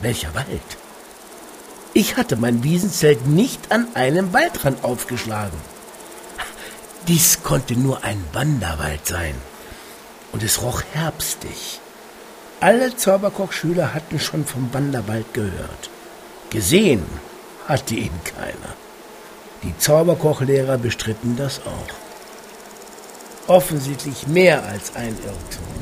Welcher 0.00 0.34
Wald? 0.34 0.70
Ich 1.94 2.18
hatte 2.18 2.36
mein 2.36 2.62
Wiesenzelt 2.62 3.26
nicht 3.26 3.72
an 3.72 3.86
einem 3.94 4.34
Waldrand 4.34 4.84
aufgeschlagen. 4.84 5.73
Dies 7.06 7.42
konnte 7.42 7.78
nur 7.78 8.02
ein 8.02 8.24
Wanderwald 8.32 9.06
sein. 9.06 9.34
Und 10.32 10.42
es 10.42 10.62
roch 10.62 10.82
herbstig. 10.92 11.80
Alle 12.60 12.96
Zauberkochschüler 12.96 13.92
hatten 13.92 14.18
schon 14.18 14.46
vom 14.46 14.72
Wanderwald 14.72 15.34
gehört. 15.34 15.90
Gesehen 16.48 17.02
hatte 17.68 17.94
ihn 17.94 18.18
keiner. 18.24 18.74
Die 19.62 19.76
Zauberkochlehrer 19.76 20.78
bestritten 20.78 21.36
das 21.36 21.60
auch. 21.66 21.94
Offensichtlich 23.48 24.26
mehr 24.26 24.64
als 24.64 24.96
ein 24.96 25.14
Irrtum. 25.24 25.74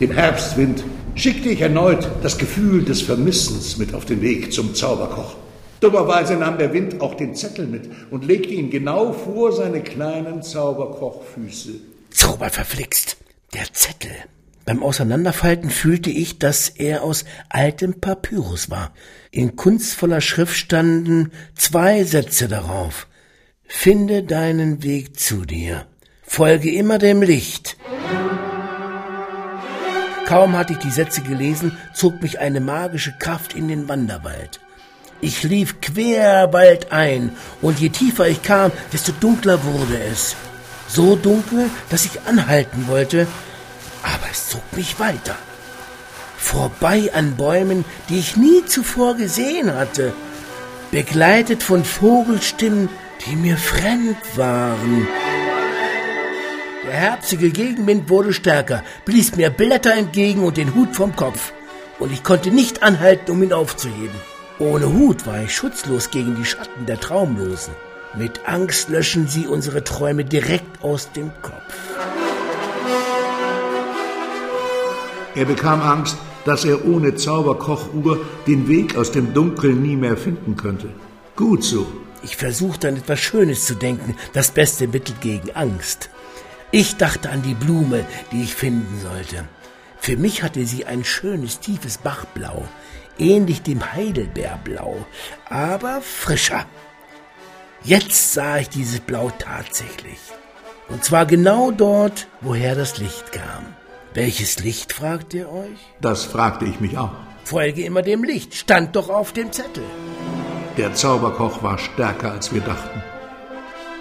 Dem 0.00 0.12
Herbstwind 0.12 0.82
schickte 1.14 1.50
ich 1.50 1.60
erneut 1.60 2.08
das 2.22 2.38
Gefühl 2.38 2.84
des 2.84 3.02
Vermissens 3.02 3.76
mit 3.76 3.94
auf 3.94 4.06
den 4.06 4.22
Weg 4.22 4.52
zum 4.52 4.74
Zauberkoch. 4.74 5.36
Dummerweise 5.82 6.36
nahm 6.36 6.58
der 6.58 6.72
Wind 6.72 7.00
auch 7.00 7.14
den 7.14 7.34
Zettel 7.34 7.66
mit 7.66 7.90
und 8.12 8.24
legte 8.24 8.54
ihn 8.54 8.70
genau 8.70 9.12
vor 9.12 9.52
seine 9.52 9.82
kleinen 9.82 10.40
Zauberkochfüße. 10.40 11.72
Zauberverflixt, 12.10 13.16
der 13.52 13.64
Zettel. 13.72 14.12
Beim 14.64 14.80
Auseinanderfalten 14.80 15.70
fühlte 15.70 16.08
ich, 16.08 16.38
dass 16.38 16.68
er 16.68 17.02
aus 17.02 17.24
altem 17.48 18.00
Papyrus 18.00 18.70
war. 18.70 18.92
In 19.32 19.56
kunstvoller 19.56 20.20
Schrift 20.20 20.56
standen 20.56 21.32
zwei 21.56 22.04
Sätze 22.04 22.46
darauf. 22.46 23.08
Finde 23.64 24.22
deinen 24.22 24.84
Weg 24.84 25.18
zu 25.18 25.44
dir. 25.44 25.86
Folge 26.22 26.72
immer 26.72 26.98
dem 26.98 27.22
Licht. 27.22 27.76
Kaum 30.26 30.52
hatte 30.56 30.74
ich 30.74 30.78
die 30.78 30.90
Sätze 30.90 31.22
gelesen, 31.22 31.76
zog 31.92 32.22
mich 32.22 32.38
eine 32.38 32.60
magische 32.60 33.14
Kraft 33.18 33.54
in 33.56 33.66
den 33.66 33.88
Wanderwald. 33.88 34.60
Ich 35.24 35.44
lief 35.44 35.80
quer 35.80 36.50
ein, 36.90 37.36
und 37.60 37.78
je 37.78 37.90
tiefer 37.90 38.26
ich 38.26 38.42
kam, 38.42 38.72
desto 38.92 39.12
dunkler 39.12 39.62
wurde 39.62 39.96
es. 40.10 40.34
So 40.88 41.14
dunkel, 41.14 41.70
dass 41.90 42.04
ich 42.04 42.22
anhalten 42.26 42.88
wollte, 42.88 43.28
aber 44.02 44.26
es 44.32 44.48
zog 44.48 44.64
mich 44.72 44.98
weiter. 44.98 45.36
Vorbei 46.36 47.08
an 47.14 47.36
Bäumen, 47.36 47.84
die 48.08 48.18
ich 48.18 48.36
nie 48.36 48.64
zuvor 48.66 49.14
gesehen 49.14 49.72
hatte, 49.72 50.12
begleitet 50.90 51.62
von 51.62 51.84
Vogelstimmen, 51.84 52.88
die 53.24 53.36
mir 53.36 53.56
fremd 53.56 54.18
waren. 54.34 55.06
Der 56.84 56.94
herbstige 56.94 57.50
Gegenwind 57.50 58.08
wurde 58.08 58.32
stärker, 58.32 58.82
blies 59.04 59.36
mir 59.36 59.50
Blätter 59.50 59.94
entgegen 59.94 60.42
und 60.42 60.56
den 60.56 60.74
Hut 60.74 60.96
vom 60.96 61.14
Kopf, 61.14 61.52
und 62.00 62.12
ich 62.12 62.24
konnte 62.24 62.50
nicht 62.50 62.82
anhalten, 62.82 63.30
um 63.30 63.40
ihn 63.44 63.52
aufzuheben. 63.52 64.31
Ohne 64.58 64.92
Hut 64.92 65.26
war 65.26 65.42
ich 65.42 65.54
schutzlos 65.54 66.10
gegen 66.10 66.36
die 66.36 66.44
Schatten 66.44 66.86
der 66.86 67.00
Traumlosen. 67.00 67.74
Mit 68.14 68.46
Angst 68.46 68.90
löschen 68.90 69.26
sie 69.26 69.46
unsere 69.46 69.82
Träume 69.82 70.24
direkt 70.24 70.82
aus 70.84 71.10
dem 71.12 71.30
Kopf. 71.40 71.74
Er 75.34 75.46
bekam 75.46 75.80
Angst, 75.80 76.16
dass 76.44 76.64
er 76.64 76.84
ohne 76.84 77.14
Zauberkochuhr 77.14 78.18
den 78.46 78.68
Weg 78.68 78.96
aus 78.96 79.12
dem 79.12 79.32
Dunkeln 79.32 79.82
nie 79.82 79.96
mehr 79.96 80.16
finden 80.16 80.56
könnte. 80.56 80.90
Gut 81.36 81.64
so. 81.64 81.86
Ich 82.22 82.36
versuchte 82.36 82.88
an 82.88 82.96
etwas 82.96 83.20
Schönes 83.20 83.64
zu 83.64 83.74
denken, 83.74 84.14
das 84.34 84.50
beste 84.50 84.86
Mittel 84.86 85.14
gegen 85.20 85.50
Angst. 85.52 86.10
Ich 86.70 86.96
dachte 86.96 87.30
an 87.30 87.42
die 87.42 87.54
Blume, 87.54 88.04
die 88.30 88.42
ich 88.42 88.54
finden 88.54 89.00
sollte. 89.02 89.44
Für 89.98 90.16
mich 90.16 90.42
hatte 90.42 90.66
sie 90.66 90.84
ein 90.84 91.04
schönes, 91.04 91.60
tiefes 91.60 91.98
Bachblau, 91.98 92.68
ähnlich 93.22 93.62
dem 93.62 93.94
Heidelbeerblau, 93.94 95.06
aber 95.48 96.02
frischer. 96.02 96.66
Jetzt 97.84 98.34
sah 98.34 98.58
ich 98.58 98.68
dieses 98.68 99.00
Blau 99.00 99.30
tatsächlich. 99.38 100.18
Und 100.88 101.04
zwar 101.04 101.24
genau 101.24 101.70
dort, 101.70 102.26
woher 102.40 102.74
das 102.74 102.98
Licht 102.98 103.32
kam. 103.32 103.64
Welches 104.14 104.58
Licht, 104.58 104.92
fragt 104.92 105.32
ihr 105.32 105.50
euch? 105.50 105.78
Das 106.00 106.24
fragte 106.24 106.66
ich 106.66 106.80
mich 106.80 106.98
auch. 106.98 107.12
Folge 107.44 107.84
immer 107.84 108.02
dem 108.02 108.24
Licht, 108.24 108.54
stand 108.54 108.94
doch 108.94 109.08
auf 109.08 109.32
dem 109.32 109.50
Zettel. 109.52 109.84
Der 110.76 110.92
Zauberkoch 110.94 111.62
war 111.62 111.78
stärker, 111.78 112.32
als 112.32 112.52
wir 112.52 112.60
dachten. 112.60 113.02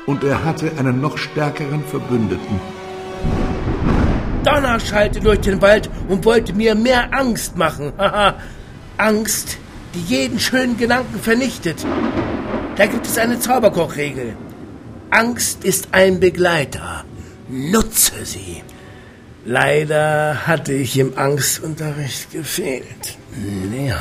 Und 0.05 0.23
er 0.23 0.43
hatte 0.43 0.71
einen 0.77 0.99
noch 0.99 1.17
stärkeren 1.17 1.83
Verbündeten. 1.85 2.59
Donner 4.43 4.79
schallte 4.79 5.19
durch 5.19 5.41
den 5.41 5.61
Wald 5.61 5.89
und 6.07 6.25
wollte 6.25 6.53
mir 6.53 6.75
mehr 6.75 7.13
Angst 7.13 7.55
machen. 7.57 7.93
Haha, 7.97 8.35
Angst, 9.01 9.57
die 9.95 10.01
jeden 10.01 10.39
schönen 10.39 10.77
Gedanken 10.77 11.19
vernichtet. 11.19 11.83
Da 12.75 12.85
gibt 12.85 13.07
es 13.07 13.17
eine 13.17 13.39
Zauberkochregel. 13.39 14.35
Angst 15.09 15.63
ist 15.63 15.87
ein 15.91 16.19
Begleiter. 16.19 17.03
Nutze 17.49 18.23
sie. 18.25 18.61
Leider 19.43 20.45
hatte 20.45 20.73
ich 20.73 20.99
im 20.99 21.17
Angstunterricht 21.17 22.31
gefehlt. 22.31 23.17
Leon. 23.71 23.97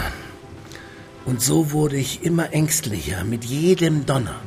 Und 1.24 1.40
so 1.40 1.72
wurde 1.72 1.96
ich 1.96 2.22
immer 2.22 2.52
ängstlicher 2.52 3.24
mit 3.24 3.44
jedem 3.44 4.04
Donner. 4.04 4.38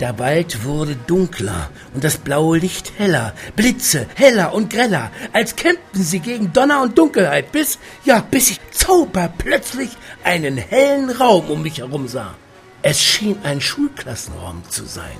Der 0.00 0.18
Wald 0.18 0.64
wurde 0.64 0.96
dunkler 0.96 1.70
und 1.94 2.02
das 2.02 2.16
blaue 2.16 2.58
Licht 2.58 2.92
heller, 2.98 3.34
Blitze 3.54 4.06
heller 4.14 4.52
und 4.54 4.70
greller, 4.70 5.10
als 5.32 5.54
kämpften 5.54 6.02
sie 6.02 6.20
gegen 6.20 6.52
Donner 6.52 6.82
und 6.82 6.98
Dunkelheit, 6.98 7.52
bis, 7.52 7.78
ja, 8.04 8.20
bis 8.20 8.50
ich 8.50 8.60
zauber 8.72 9.32
plötzlich 9.36 9.90
einen 10.24 10.56
hellen 10.56 11.10
Raum 11.10 11.50
um 11.50 11.62
mich 11.62 11.78
herum 11.78 12.08
sah. 12.08 12.34
Es 12.82 13.00
schien 13.00 13.36
ein 13.44 13.60
Schulklassenraum 13.60 14.62
zu 14.68 14.86
sein, 14.86 15.16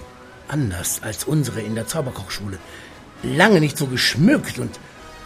anders 0.49 1.01
als 1.03 1.25
unsere 1.25 1.61
in 1.61 1.77
der 1.77 1.87
Zauberkochschule, 1.87 2.59
lange 3.23 3.61
nicht 3.61 3.79
so 3.79 3.87
geschmückt 3.87 4.59
und 4.59 4.81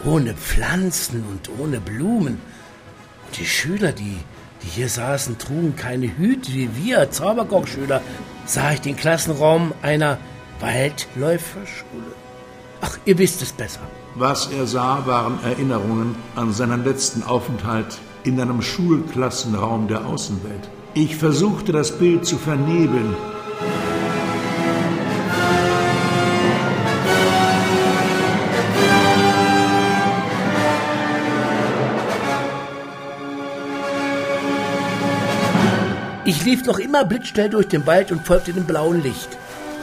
ohne 0.04 0.34
Pflanzen 0.34 1.24
und 1.24 1.48
ohne 1.58 1.80
Blumen. 1.80 2.40
Und 3.26 3.38
die 3.38 3.46
Schüler, 3.46 3.92
die, 3.92 4.18
die 4.62 4.68
hier 4.68 4.90
saßen, 4.90 5.38
trugen 5.38 5.76
keine 5.76 6.14
Hüte 6.18 6.52
wie 6.52 6.68
wir, 6.76 7.10
Zauberkochschüler, 7.10 8.02
sah 8.46 8.72
ich 8.72 8.80
den 8.80 8.96
Klassenraum 8.96 9.72
einer 9.82 10.18
Waldläuferschule. 10.60 12.14
Ach, 12.80 12.98
ihr 13.04 13.18
wisst 13.18 13.42
es 13.42 13.52
besser. 13.52 13.80
Was 14.14 14.50
er 14.52 14.66
sah, 14.66 15.06
waren 15.06 15.38
Erinnerungen 15.44 16.16
an 16.34 16.52
seinen 16.52 16.84
letzten 16.84 17.22
Aufenthalt 17.22 17.98
in 18.24 18.40
einem 18.40 18.62
Schulklassenraum 18.62 19.88
der 19.88 20.06
Außenwelt. 20.06 20.68
Ich 20.94 21.16
versuchte 21.16 21.72
das 21.72 21.98
Bild 21.98 22.24
zu 22.24 22.38
vernebeln, 22.38 23.14
Ich 36.26 36.44
lief 36.44 36.64
noch 36.64 36.80
immer 36.80 37.04
blitzschnell 37.04 37.48
durch 37.50 37.68
den 37.68 37.86
Wald 37.86 38.10
und 38.10 38.26
folgte 38.26 38.52
dem 38.52 38.64
blauen 38.64 39.00
Licht. 39.00 39.28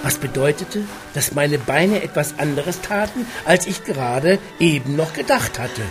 Was 0.02 0.18
bedeutete, 0.18 0.82
dass 1.14 1.34
meine 1.34 1.58
Beine 1.58 2.04
etwas 2.04 2.38
anderes 2.38 2.82
taten, 2.82 3.26
als 3.46 3.66
ich 3.66 3.86
gerade 3.86 4.40
eben 4.60 4.98
noch 4.98 5.14
gedacht 5.14 5.58
hatte. 5.58 5.82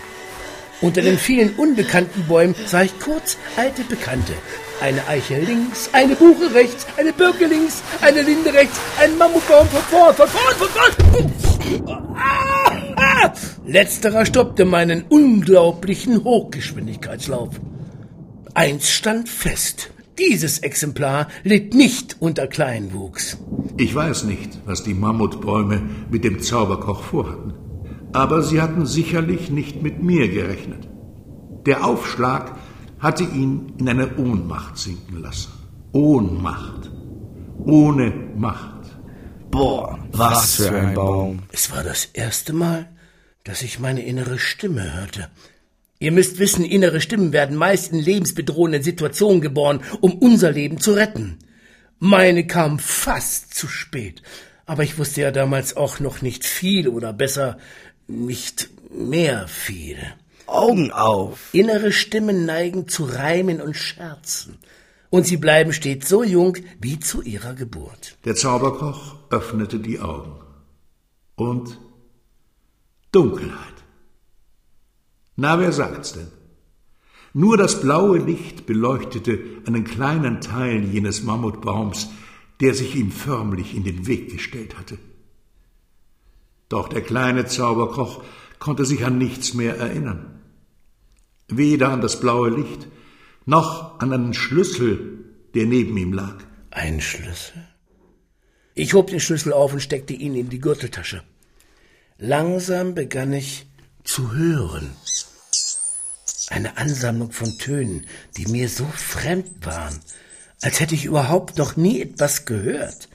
Unter 0.82 1.00
den 1.00 1.16
vielen 1.16 1.54
unbekannten 1.54 2.24
Bäumen 2.24 2.54
sah 2.66 2.82
ich 2.82 3.00
kurz 3.00 3.38
alte 3.56 3.82
Bekannte. 3.84 4.34
Eine 4.82 5.08
Eiche 5.08 5.38
links, 5.40 5.88
eine 5.94 6.14
Buche 6.16 6.52
rechts, 6.52 6.86
eine 6.98 7.14
Birke 7.14 7.46
links, 7.46 7.82
eine 8.02 8.20
Linde 8.20 8.52
rechts, 8.52 8.78
ein 9.00 9.16
Mammutbaum 9.16 9.66
von 9.68 9.82
vorn, 9.82 10.14
von 10.14 10.28
vorn, 10.28 10.54
von 10.56 10.68
vorn. 10.68 12.12
Letzterer 13.64 14.26
stoppte 14.26 14.66
meinen 14.66 15.04
unglaublichen 15.08 16.24
Hochgeschwindigkeitslauf. 16.24 17.58
Eins 18.52 18.90
stand 18.90 19.30
fest. 19.30 19.91
Dieses 20.18 20.58
Exemplar 20.58 21.28
litt 21.42 21.74
nicht 21.74 22.16
unter 22.20 22.46
Kleinwuchs. 22.46 23.38
Ich 23.78 23.94
weiß 23.94 24.24
nicht, 24.24 24.58
was 24.66 24.82
die 24.82 24.94
Mammutbäume 24.94 25.82
mit 26.10 26.24
dem 26.24 26.40
Zauberkoch 26.40 27.02
vorhatten. 27.02 27.54
Aber 28.12 28.42
sie 28.42 28.60
hatten 28.60 28.84
sicherlich 28.84 29.50
nicht 29.50 29.82
mit 29.82 30.02
mir 30.02 30.28
gerechnet. 30.28 30.88
Der 31.64 31.86
Aufschlag 31.86 32.56
hatte 32.98 33.24
ihn 33.24 33.72
in 33.78 33.88
eine 33.88 34.16
Ohnmacht 34.16 34.76
sinken 34.76 35.22
lassen. 35.22 35.52
Ohnmacht. 35.92 36.90
Ohne 37.64 38.12
Macht. 38.36 38.98
Boah, 39.50 39.98
was 40.12 40.56
für 40.56 40.74
ein 40.74 40.94
Baum. 40.94 41.40
Es 41.52 41.70
war 41.70 41.82
das 41.82 42.06
erste 42.06 42.52
Mal, 42.52 42.88
dass 43.44 43.62
ich 43.62 43.78
meine 43.78 44.02
innere 44.02 44.38
Stimme 44.38 44.94
hörte. 44.94 45.28
Ihr 46.02 46.10
müsst 46.10 46.40
wissen, 46.40 46.64
innere 46.64 47.00
Stimmen 47.00 47.32
werden 47.32 47.56
meist 47.56 47.92
in 47.92 48.00
lebensbedrohenden 48.00 48.82
Situationen 48.82 49.40
geboren, 49.40 49.84
um 50.00 50.18
unser 50.18 50.50
Leben 50.50 50.80
zu 50.80 50.94
retten. 50.94 51.38
Meine 52.00 52.44
kam 52.44 52.80
fast 52.80 53.54
zu 53.54 53.68
spät. 53.68 54.20
Aber 54.66 54.82
ich 54.82 54.98
wusste 54.98 55.20
ja 55.20 55.30
damals 55.30 55.76
auch 55.76 56.00
noch 56.00 56.20
nicht 56.20 56.44
viel 56.44 56.88
oder 56.88 57.12
besser 57.12 57.56
nicht 58.08 58.70
mehr 58.90 59.46
viel. 59.46 59.96
Augen 60.48 60.90
auf. 60.90 61.50
Innere 61.52 61.92
Stimmen 61.92 62.46
neigen 62.46 62.88
zu 62.88 63.04
Reimen 63.04 63.60
und 63.60 63.76
Scherzen. 63.76 64.58
Und 65.08 65.28
sie 65.28 65.36
bleiben 65.36 65.72
stets 65.72 66.08
so 66.08 66.24
jung 66.24 66.56
wie 66.80 66.98
zu 66.98 67.22
ihrer 67.22 67.54
Geburt. 67.54 68.16
Der 68.24 68.34
Zauberkoch 68.34 69.18
öffnete 69.30 69.78
die 69.78 70.00
Augen. 70.00 70.34
Und 71.36 71.78
Dunkelheit. 73.12 73.71
Na, 75.36 75.58
wer 75.58 75.72
sagt's 75.72 76.12
denn? 76.12 76.28
Nur 77.34 77.56
das 77.56 77.80
blaue 77.80 78.18
Licht 78.18 78.66
beleuchtete 78.66 79.38
einen 79.66 79.84
kleinen 79.84 80.40
Teil 80.40 80.84
jenes 80.84 81.22
Mammutbaums, 81.22 82.08
der 82.60 82.74
sich 82.74 82.94
ihm 82.94 83.10
förmlich 83.10 83.74
in 83.74 83.84
den 83.84 84.06
Weg 84.06 84.30
gestellt 84.30 84.78
hatte. 84.78 84.98
Doch 86.68 86.88
der 86.88 87.02
kleine 87.02 87.46
Zauberkoch 87.46 88.22
konnte 88.58 88.84
sich 88.84 89.04
an 89.04 89.18
nichts 89.18 89.54
mehr 89.54 89.76
erinnern. 89.76 90.40
Weder 91.48 91.90
an 91.90 92.00
das 92.00 92.20
blaue 92.20 92.50
Licht, 92.50 92.86
noch 93.44 93.98
an 93.98 94.12
einen 94.12 94.34
Schlüssel, 94.34 95.24
der 95.54 95.66
neben 95.66 95.96
ihm 95.96 96.12
lag. 96.12 96.36
Ein 96.70 97.00
Schlüssel? 97.00 97.66
Ich 98.74 98.94
hob 98.94 99.08
den 99.08 99.20
Schlüssel 99.20 99.52
auf 99.52 99.72
und 99.72 99.80
steckte 99.80 100.14
ihn 100.14 100.34
in 100.34 100.48
die 100.48 100.60
Gürteltasche. 100.60 101.22
Langsam 102.18 102.94
begann 102.94 103.32
ich 103.32 103.66
zu 104.04 104.32
hören. 104.32 104.96
Eine 106.48 106.76
Ansammlung 106.76 107.32
von 107.32 107.58
Tönen, 107.58 108.06
die 108.36 108.46
mir 108.46 108.68
so 108.68 108.86
fremd 108.86 109.64
waren, 109.64 110.00
als 110.60 110.80
hätte 110.80 110.94
ich 110.94 111.04
überhaupt 111.04 111.58
noch 111.58 111.76
nie 111.76 112.02
etwas 112.02 112.44
gehört. 112.44 113.08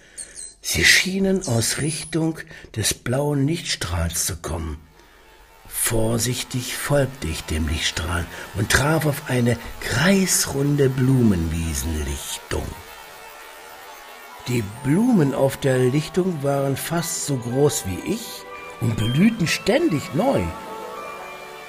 Sie 0.61 0.83
schienen 0.83 1.47
aus 1.47 1.77
Richtung 1.77 2.39
des 2.75 2.93
blauen 2.93 3.47
Lichtstrahls 3.47 4.25
zu 4.25 4.37
kommen. 4.37 4.77
Vorsichtig 5.67 6.75
folgte 6.75 7.27
ich 7.27 7.43
dem 7.43 7.67
Lichtstrahl 7.67 8.25
und 8.55 8.69
traf 8.71 9.05
auf 9.05 9.29
eine 9.29 9.57
kreisrunde 9.79 10.89
Blumenwiesenlichtung. 10.89 12.65
Die 14.47 14.63
Blumen 14.83 15.33
auf 15.33 15.57
der 15.57 15.77
Lichtung 15.77 16.41
waren 16.43 16.75
fast 16.75 17.25
so 17.25 17.37
groß 17.37 17.85
wie 17.85 18.13
ich 18.13 18.25
und 18.81 18.95
blühten 18.95 19.47
ständig 19.47 20.13
neu. 20.13 20.41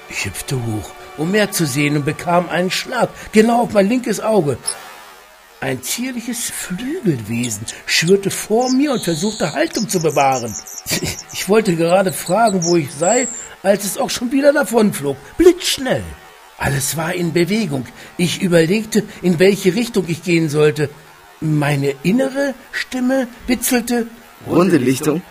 Ich 0.09 0.25
hüpfte 0.25 0.55
hoch, 0.55 0.91
um 1.17 1.31
mehr 1.31 1.51
zu 1.51 1.65
sehen 1.65 1.95
und 1.97 2.05
bekam 2.05 2.49
einen 2.49 2.71
Schlag 2.71 3.09
genau 3.31 3.63
auf 3.63 3.73
mein 3.73 3.87
linkes 3.87 4.19
Auge. 4.19 4.57
Ein 5.61 5.83
zierliches 5.83 6.49
Flügelwesen 6.49 7.65
schwirrte 7.85 8.31
vor 8.31 8.71
mir 8.71 8.93
und 8.93 9.03
versuchte 9.03 9.53
Haltung 9.53 9.89
zu 9.89 9.99
bewahren. 10.01 10.53
Ich 11.31 11.47
wollte 11.47 11.75
gerade 11.75 12.11
fragen, 12.11 12.65
wo 12.65 12.75
ich 12.75 12.91
sei, 12.91 13.27
als 13.63 13.85
es 13.85 13.97
auch 13.97 14.09
schon 14.09 14.31
wieder 14.31 14.51
davonflog. 14.51 15.15
Blitzschnell. 15.37 16.03
Alles 16.57 16.97
war 16.97 17.13
in 17.13 17.31
Bewegung. 17.31 17.85
Ich 18.17 18.41
überlegte, 18.41 19.03
in 19.21 19.39
welche 19.39 19.73
Richtung 19.75 20.05
ich 20.07 20.23
gehen 20.23 20.49
sollte. 20.49 20.89
Meine 21.39 21.93
innere 22.03 22.53
Stimme 22.71 23.27
witzelte. 23.47 24.07
Runde 24.45 24.77
Lichtung? 24.77 25.21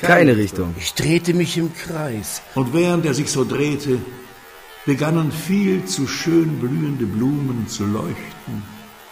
Keine 0.00 0.36
Richtung. 0.36 0.74
Ich 0.78 0.94
drehte 0.94 1.34
mich 1.34 1.58
im 1.58 1.74
Kreis. 1.74 2.40
Und 2.54 2.72
während 2.72 3.04
er 3.04 3.14
sich 3.14 3.30
so 3.30 3.44
drehte, 3.44 3.98
begannen 4.90 5.30
viel 5.30 5.84
zu 5.84 6.08
schön 6.08 6.58
blühende 6.58 7.06
Blumen 7.06 7.68
zu 7.68 7.84
leuchten 7.84 8.64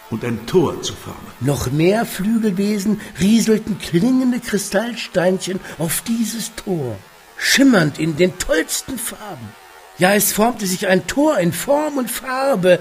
und 0.09 0.25
ein 0.25 0.45
Tor 0.45 0.81
zu 0.81 0.91
formen. 0.93 1.31
Noch 1.39 1.71
mehr 1.71 2.05
Flügelwesen 2.05 2.99
rieselten 3.21 3.79
klingende 3.79 4.41
Kristallsteinchen 4.41 5.61
auf 5.77 6.03
dieses 6.05 6.53
Tor, 6.55 6.97
schimmernd 7.37 7.97
in 7.97 8.17
den 8.17 8.37
tollsten 8.39 8.97
Farben. 8.97 9.47
Ja, 9.97 10.13
es 10.13 10.33
formte 10.33 10.65
sich 10.65 10.85
ein 10.89 11.07
Tor 11.07 11.37
in 11.37 11.53
Form 11.53 11.97
und 11.97 12.11
Farbe, 12.11 12.79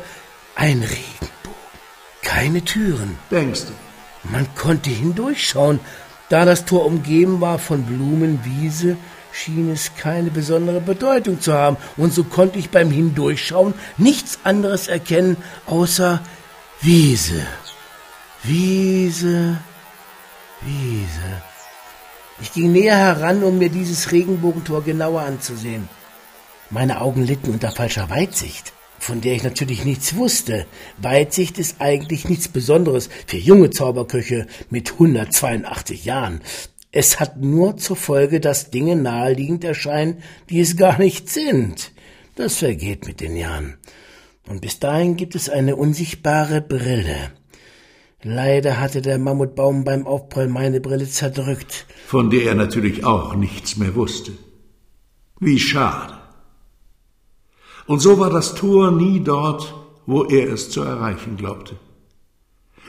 ein 0.57 0.81
Regenbogen. 0.81 1.69
Keine 2.23 2.65
Türen. 2.65 3.17
Denkst 3.31 3.67
du? 3.69 4.29
Man 4.29 4.49
konnte 4.57 4.91
hindurchschauen. 4.91 5.79
Da 6.31 6.45
das 6.45 6.65
Tor 6.65 6.85
umgeben 6.85 7.41
war 7.41 7.61
von 7.61 7.85
Blumenwiese, 7.85 8.97
schien 9.39 9.71
es 9.71 9.95
keine 9.95 10.31
besondere 10.31 10.81
Bedeutung 10.81 11.41
zu 11.41 11.53
haben, 11.53 11.77
und 11.97 12.13
so 12.13 12.25
konnte 12.25 12.59
ich 12.59 12.71
beim 12.71 12.91
Hindurchschauen 12.91 13.75
nichts 13.97 14.41
anderes 14.45 14.89
erkennen, 14.89 15.37
außer 15.67 16.21
Wiese, 16.81 17.47
Wiese, 18.43 19.59
Wiese. 20.63 21.43
Ich 22.41 22.53
ging 22.53 22.73
näher 22.73 22.97
heran, 22.97 23.43
um 23.43 23.59
mir 23.59 23.69
dieses 23.69 24.13
Regenbogentor 24.13 24.83
genauer 24.83 25.23
anzusehen. 25.23 25.89
Meine 26.71 27.01
Augen 27.01 27.23
litten 27.23 27.51
unter 27.51 27.71
falscher 27.71 28.11
Weitsicht, 28.11 28.73
von 28.99 29.21
der 29.21 29.35
ich 29.35 29.43
natürlich 29.43 29.85
nichts 29.85 30.17
wusste. 30.17 30.67
Weitsicht 30.99 31.59
ist 31.59 31.81
eigentlich 31.81 32.29
nichts 32.29 32.49
Besonderes 32.49 33.09
für 33.27 33.39
junge 33.39 33.71
Zauberköche 33.71 34.47
mit 34.71 34.93
182 34.93 36.05
Jahren. 36.05 36.41
Es 36.91 37.21
hat 37.21 37.41
nur 37.41 37.77
zur 37.77 37.97
Folge, 37.97 38.41
dass 38.41 38.71
Dinge 38.71 38.97
naheliegend 38.97 39.63
erscheinen, 39.65 40.23
die 40.49 40.61
es 40.61 40.77
gar 40.77 40.99
nicht 40.99 41.29
sind. 41.29 41.93
Das 42.35 42.57
vergeht 42.57 43.07
mit 43.07 43.21
den 43.21 43.37
Jahren. 43.37 43.77
Und 44.49 44.63
bis 44.63 44.79
dahin 44.79 45.17
gibt 45.17 45.35
es 45.35 45.51
eine 45.51 45.77
unsichtbare 45.77 46.63
Brille. 46.63 47.33
Leider 48.23 48.81
hatte 48.81 49.03
der 49.03 49.19
Mammutbaum 49.19 49.85
beim 49.85 50.07
Aufprall 50.07 50.49
meine 50.49 50.81
Brille 50.81 51.09
zerdrückt. 51.09 51.87
Von 52.07 52.31
der 52.31 52.45
er 52.45 52.55
natürlich 52.55 53.05
auch 53.05 53.35
nichts 53.35 53.77
mehr 53.77 53.95
wusste. 53.95 54.33
Wie 55.39 55.59
schade. 55.59 56.15
Und 57.87 58.01
so 58.01 58.19
war 58.19 58.31
das 58.31 58.55
Tor 58.55 58.91
nie 58.91 59.21
dort, 59.21 59.75
wo 60.07 60.25
er 60.25 60.53
es 60.53 60.71
zu 60.71 60.83
erreichen 60.83 61.37
glaubte. 61.37 61.77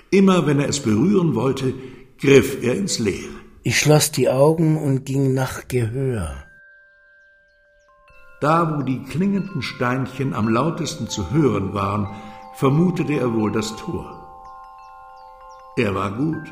Immer 0.10 0.48
wenn 0.48 0.60
er 0.60 0.70
es 0.70 0.80
berühren 0.80 1.36
wollte, 1.36 1.74
griff 2.18 2.64
er 2.64 2.76
ins 2.76 2.98
Leere. 2.98 3.39
Ich 3.62 3.78
schloss 3.78 4.12
die 4.12 4.30
Augen 4.30 4.78
und 4.78 5.06
ging 5.06 5.34
nach 5.34 5.68
Gehör. 5.68 6.46
Da, 8.40 8.78
wo 8.78 8.84
die 8.84 9.04
klingenden 9.04 9.62
Steinchen 9.62 10.34
am 10.34 10.48
lautesten 10.48 11.10
zu 11.10 11.32
hören 11.32 11.74
waren, 11.74 12.08
vermutete 12.56 13.14
er 13.14 13.34
wohl 13.34 13.52
das 13.52 13.76
Tor. 13.76 14.16
Er 15.76 15.94
war 15.94 16.12
gut, 16.12 16.50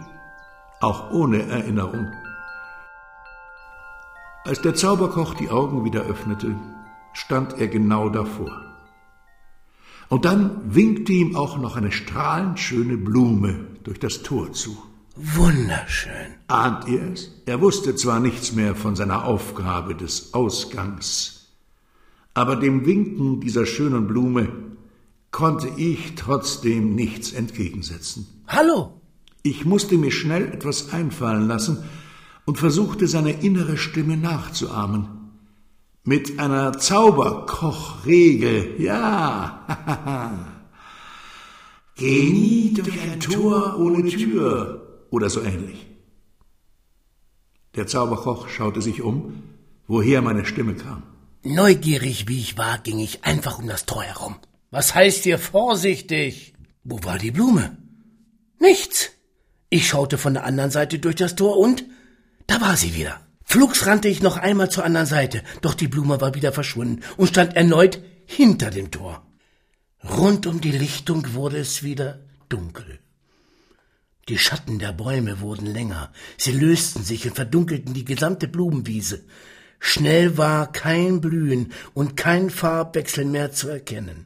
auch 0.82 1.12
ohne 1.12 1.44
Erinnerung. 1.44 2.12
Als 4.44 4.62
der 4.62 4.76
Zauberkoch 4.76 5.34
die 5.34 5.50
Augen 5.50 5.86
wieder 5.86 6.02
öffnete, 6.02 6.56
stand 7.14 7.58
er 7.58 7.70
genau 7.70 8.10
davor. 8.10 8.52
Und 10.10 10.26
dann 10.26 10.76
winkte 10.76 11.14
ihm 11.14 11.38
auch 11.38 11.58
noch 11.58 11.78
eine 11.78 11.94
strahlend 11.94 12.60
schöne 12.60 12.98
Blume 12.98 13.66
durch 13.84 14.00
das 14.00 14.24
Tor 14.24 14.52
zu. 14.52 14.78
Wunderschön. 15.20 16.36
Ahnt 16.48 16.88
ihr 16.88 17.02
es? 17.12 17.32
Er 17.48 17.60
wusste 17.60 17.96
zwar 17.96 18.20
nichts 18.20 18.52
mehr 18.52 18.76
von 18.76 18.96
seiner 18.96 19.26
Aufgabe 19.26 19.96
des 19.96 20.36
Ausgangs, 20.36 21.48
aber 22.36 22.56
dem 22.56 22.86
Winken 22.86 23.42
dieser 23.42 23.66
schönen 23.66 24.06
Blume 24.06 24.50
konnte 25.32 25.70
ich 25.76 26.14
trotzdem 26.16 26.94
nichts 26.94 27.32
entgegensetzen. 27.32 28.28
Hallo! 28.48 29.02
Ich 29.42 29.66
musste 29.66 29.98
mir 29.98 30.12
schnell 30.12 30.54
etwas 30.54 30.94
einfallen 30.94 31.48
lassen 31.48 31.84
und 32.46 32.60
versuchte 32.60 33.08
seine 33.08 33.32
innere 33.32 33.78
Stimme 33.78 34.18
nachzuahmen. 34.18 35.08
Mit 36.04 36.38
einer 36.40 36.78
Zauberkochregel, 36.78 38.76
ja. 38.78 39.66
Geh 41.96 42.30
nie 42.30 42.74
durch 42.76 43.02
ein 43.02 43.20
Tor 43.20 43.80
ohne 43.80 44.08
Tür 44.08 44.87
oder 45.10 45.30
so 45.30 45.42
ähnlich. 45.42 45.86
Der 47.76 47.88
Zauberkoch 47.88 48.50
schaute 48.50 48.82
sich 48.82 49.02
um, 49.02 49.44
woher 49.88 50.22
meine 50.22 50.46
Stimme 50.46 50.76
kam. 50.76 51.04
Neugierig 51.44 52.28
wie 52.28 52.40
ich 52.40 52.58
war, 52.58 52.80
ging 52.80 53.00
ich 53.00 53.24
einfach 53.24 53.60
um 53.60 53.68
das 53.68 53.86
Tor 53.86 54.04
herum. 54.04 54.36
Was 54.72 54.96
heißt 54.96 55.24
hier 55.24 55.40
vorsichtig? 55.40 56.54
Wo 56.84 57.04
war 57.04 57.18
die 57.18 57.32
Blume? 57.32 57.78
Nichts. 58.60 59.12
Ich 59.70 59.88
schaute 59.88 60.18
von 60.18 60.34
der 60.34 60.46
anderen 60.46 60.72
Seite 60.72 61.00
durch 61.00 61.16
das 61.16 61.36
Tor 61.36 61.58
und 61.58 61.86
da 62.48 62.60
war 62.62 62.76
sie 62.78 62.96
wieder. 62.96 63.20
Flugs 63.44 63.86
rannte 63.86 64.08
ich 64.08 64.22
noch 64.22 64.38
einmal 64.38 64.70
zur 64.70 64.84
anderen 64.84 65.08
Seite, 65.08 65.44
doch 65.62 65.74
die 65.74 65.88
Blume 65.88 66.20
war 66.20 66.36
wieder 66.36 66.52
verschwunden 66.52 67.02
und 67.16 67.28
stand 67.28 67.56
erneut 67.56 68.02
hinter 68.26 68.72
dem 68.72 68.92
Tor. 68.92 69.26
Rund 70.04 70.48
um 70.48 70.62
die 70.62 70.72
Lichtung 70.72 71.34
wurde 71.34 71.58
es 71.58 71.84
wieder 71.84 72.20
dunkel. 72.50 73.00
Die 74.30 74.38
Schatten 74.38 74.78
der 74.78 74.92
Bäume 74.92 75.40
wurden 75.40 75.68
länger, 75.68 76.12
sie 76.38 76.52
lösten 76.52 77.04
sich 77.04 77.26
und 77.26 77.36
verdunkelten 77.36 77.94
die 77.94 78.04
gesamte 78.04 78.48
Blumenwiese. 78.48 79.24
Schnell 79.80 80.38
war 80.38 80.72
kein 80.72 81.22
Blühen 81.22 81.72
und 81.94 82.18
kein 82.18 82.50
Farbwechsel 82.50 83.26
mehr 83.26 83.54
zu 83.54 83.70
erkennen. 83.70 84.26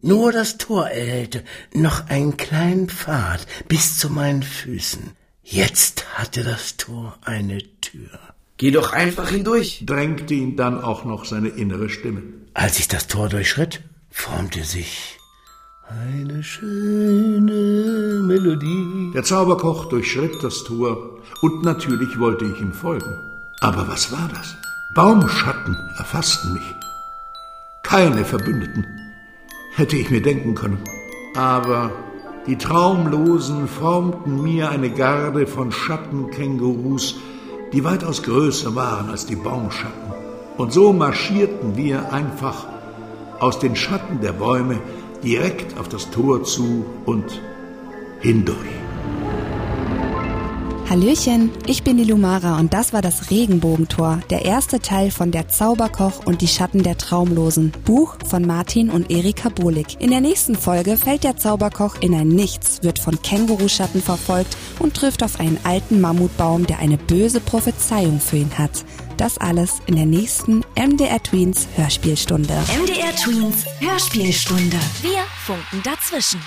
Nur 0.00 0.32
das 0.32 0.56
Tor 0.56 0.88
erhellte 0.88 1.44
noch 1.74 2.08
einen 2.08 2.36
kleinen 2.36 2.88
Pfad 2.88 3.46
bis 3.68 3.98
zu 3.98 4.08
meinen 4.08 4.42
Füßen. 4.42 5.12
Jetzt 5.42 6.18
hatte 6.18 6.42
das 6.42 6.76
Tor 6.76 7.18
eine 7.22 7.58
Tür. 7.80 8.18
Geh 8.56 8.70
doch 8.70 8.92
einfach 8.92 9.28
hindurch. 9.28 9.84
drängte 9.84 10.34
ihn 10.34 10.56
dann 10.56 10.80
auch 10.80 11.04
noch 11.04 11.24
seine 11.24 11.48
innere 11.48 11.88
Stimme. 11.88 12.22
Als 12.54 12.78
ich 12.78 12.88
das 12.88 13.08
Tor 13.08 13.28
durchschritt, 13.28 13.82
formte 14.10 14.64
sich 14.64 15.18
eine 16.00 16.42
schöne 16.42 18.22
Melodie. 18.22 19.10
Der 19.14 19.24
Zauberkoch 19.24 19.86
durchschritt 19.86 20.42
das 20.42 20.64
Tor 20.64 20.96
und 21.42 21.62
natürlich 21.64 22.18
wollte 22.18 22.44
ich 22.44 22.60
ihm 22.60 22.72
folgen. 22.72 23.14
Aber 23.60 23.86
was 23.88 24.12
war 24.12 24.28
das? 24.32 24.56
Baumschatten 24.94 25.76
erfassten 25.98 26.54
mich. 26.54 26.74
Keine 27.82 28.24
Verbündeten, 28.24 28.86
hätte 29.74 29.96
ich 29.96 30.10
mir 30.10 30.22
denken 30.22 30.54
können. 30.54 30.78
Aber 31.34 31.90
die 32.46 32.56
Traumlosen 32.56 33.68
formten 33.68 34.42
mir 34.42 34.70
eine 34.70 34.90
Garde 34.90 35.46
von 35.46 35.72
Schattenkängurus, 35.72 37.16
die 37.72 37.84
weitaus 37.84 38.22
größer 38.22 38.74
waren 38.74 39.10
als 39.10 39.26
die 39.26 39.36
Baumschatten. 39.36 40.12
Und 40.56 40.72
so 40.72 40.92
marschierten 40.92 41.76
wir 41.76 42.12
einfach 42.12 42.66
aus 43.40 43.58
den 43.58 43.74
Schatten 43.74 44.20
der 44.20 44.32
Bäume 44.32 44.78
direkt 45.22 45.78
auf 45.78 45.88
das 45.88 46.10
Tor 46.10 46.44
zu 46.44 46.84
und 47.06 47.40
hindurch. 48.20 48.82
Hallöchen, 50.92 51.50
ich 51.66 51.84
bin 51.84 51.96
die 51.96 52.04
Lumara 52.04 52.58
und 52.58 52.74
das 52.74 52.92
war 52.92 53.00
das 53.00 53.30
Regenbogentor, 53.30 54.20
der 54.28 54.44
erste 54.44 54.78
Teil 54.78 55.10
von 55.10 55.30
Der 55.30 55.48
Zauberkoch 55.48 56.26
und 56.26 56.42
die 56.42 56.48
Schatten 56.48 56.82
der 56.82 56.98
Traumlosen, 56.98 57.72
Buch 57.86 58.16
von 58.28 58.46
Martin 58.46 58.90
und 58.90 59.10
Erika 59.10 59.48
Bohlig. 59.48 59.96
In 60.00 60.10
der 60.10 60.20
nächsten 60.20 60.54
Folge 60.54 60.98
fällt 60.98 61.24
der 61.24 61.38
Zauberkoch 61.38 61.96
in 62.02 62.14
ein 62.14 62.28
Nichts, 62.28 62.82
wird 62.82 62.98
von 62.98 63.22
Känguruschatten 63.22 64.02
verfolgt 64.02 64.54
und 64.80 64.92
trifft 64.92 65.22
auf 65.22 65.40
einen 65.40 65.58
alten 65.64 65.98
Mammutbaum, 65.98 66.66
der 66.66 66.80
eine 66.80 66.98
böse 66.98 67.40
Prophezeiung 67.40 68.20
für 68.20 68.36
ihn 68.36 68.58
hat. 68.58 68.84
Das 69.22 69.38
alles 69.38 69.80
in 69.86 69.94
der 69.94 70.04
nächsten 70.04 70.64
MDR 70.74 71.22
Tweens 71.22 71.68
Hörspielstunde. 71.76 72.54
MDR 72.76 73.14
Tweens 73.14 73.64
Hörspielstunde. 73.78 74.76
Wir 75.00 75.20
funken 75.46 75.80
dazwischen. 75.84 76.40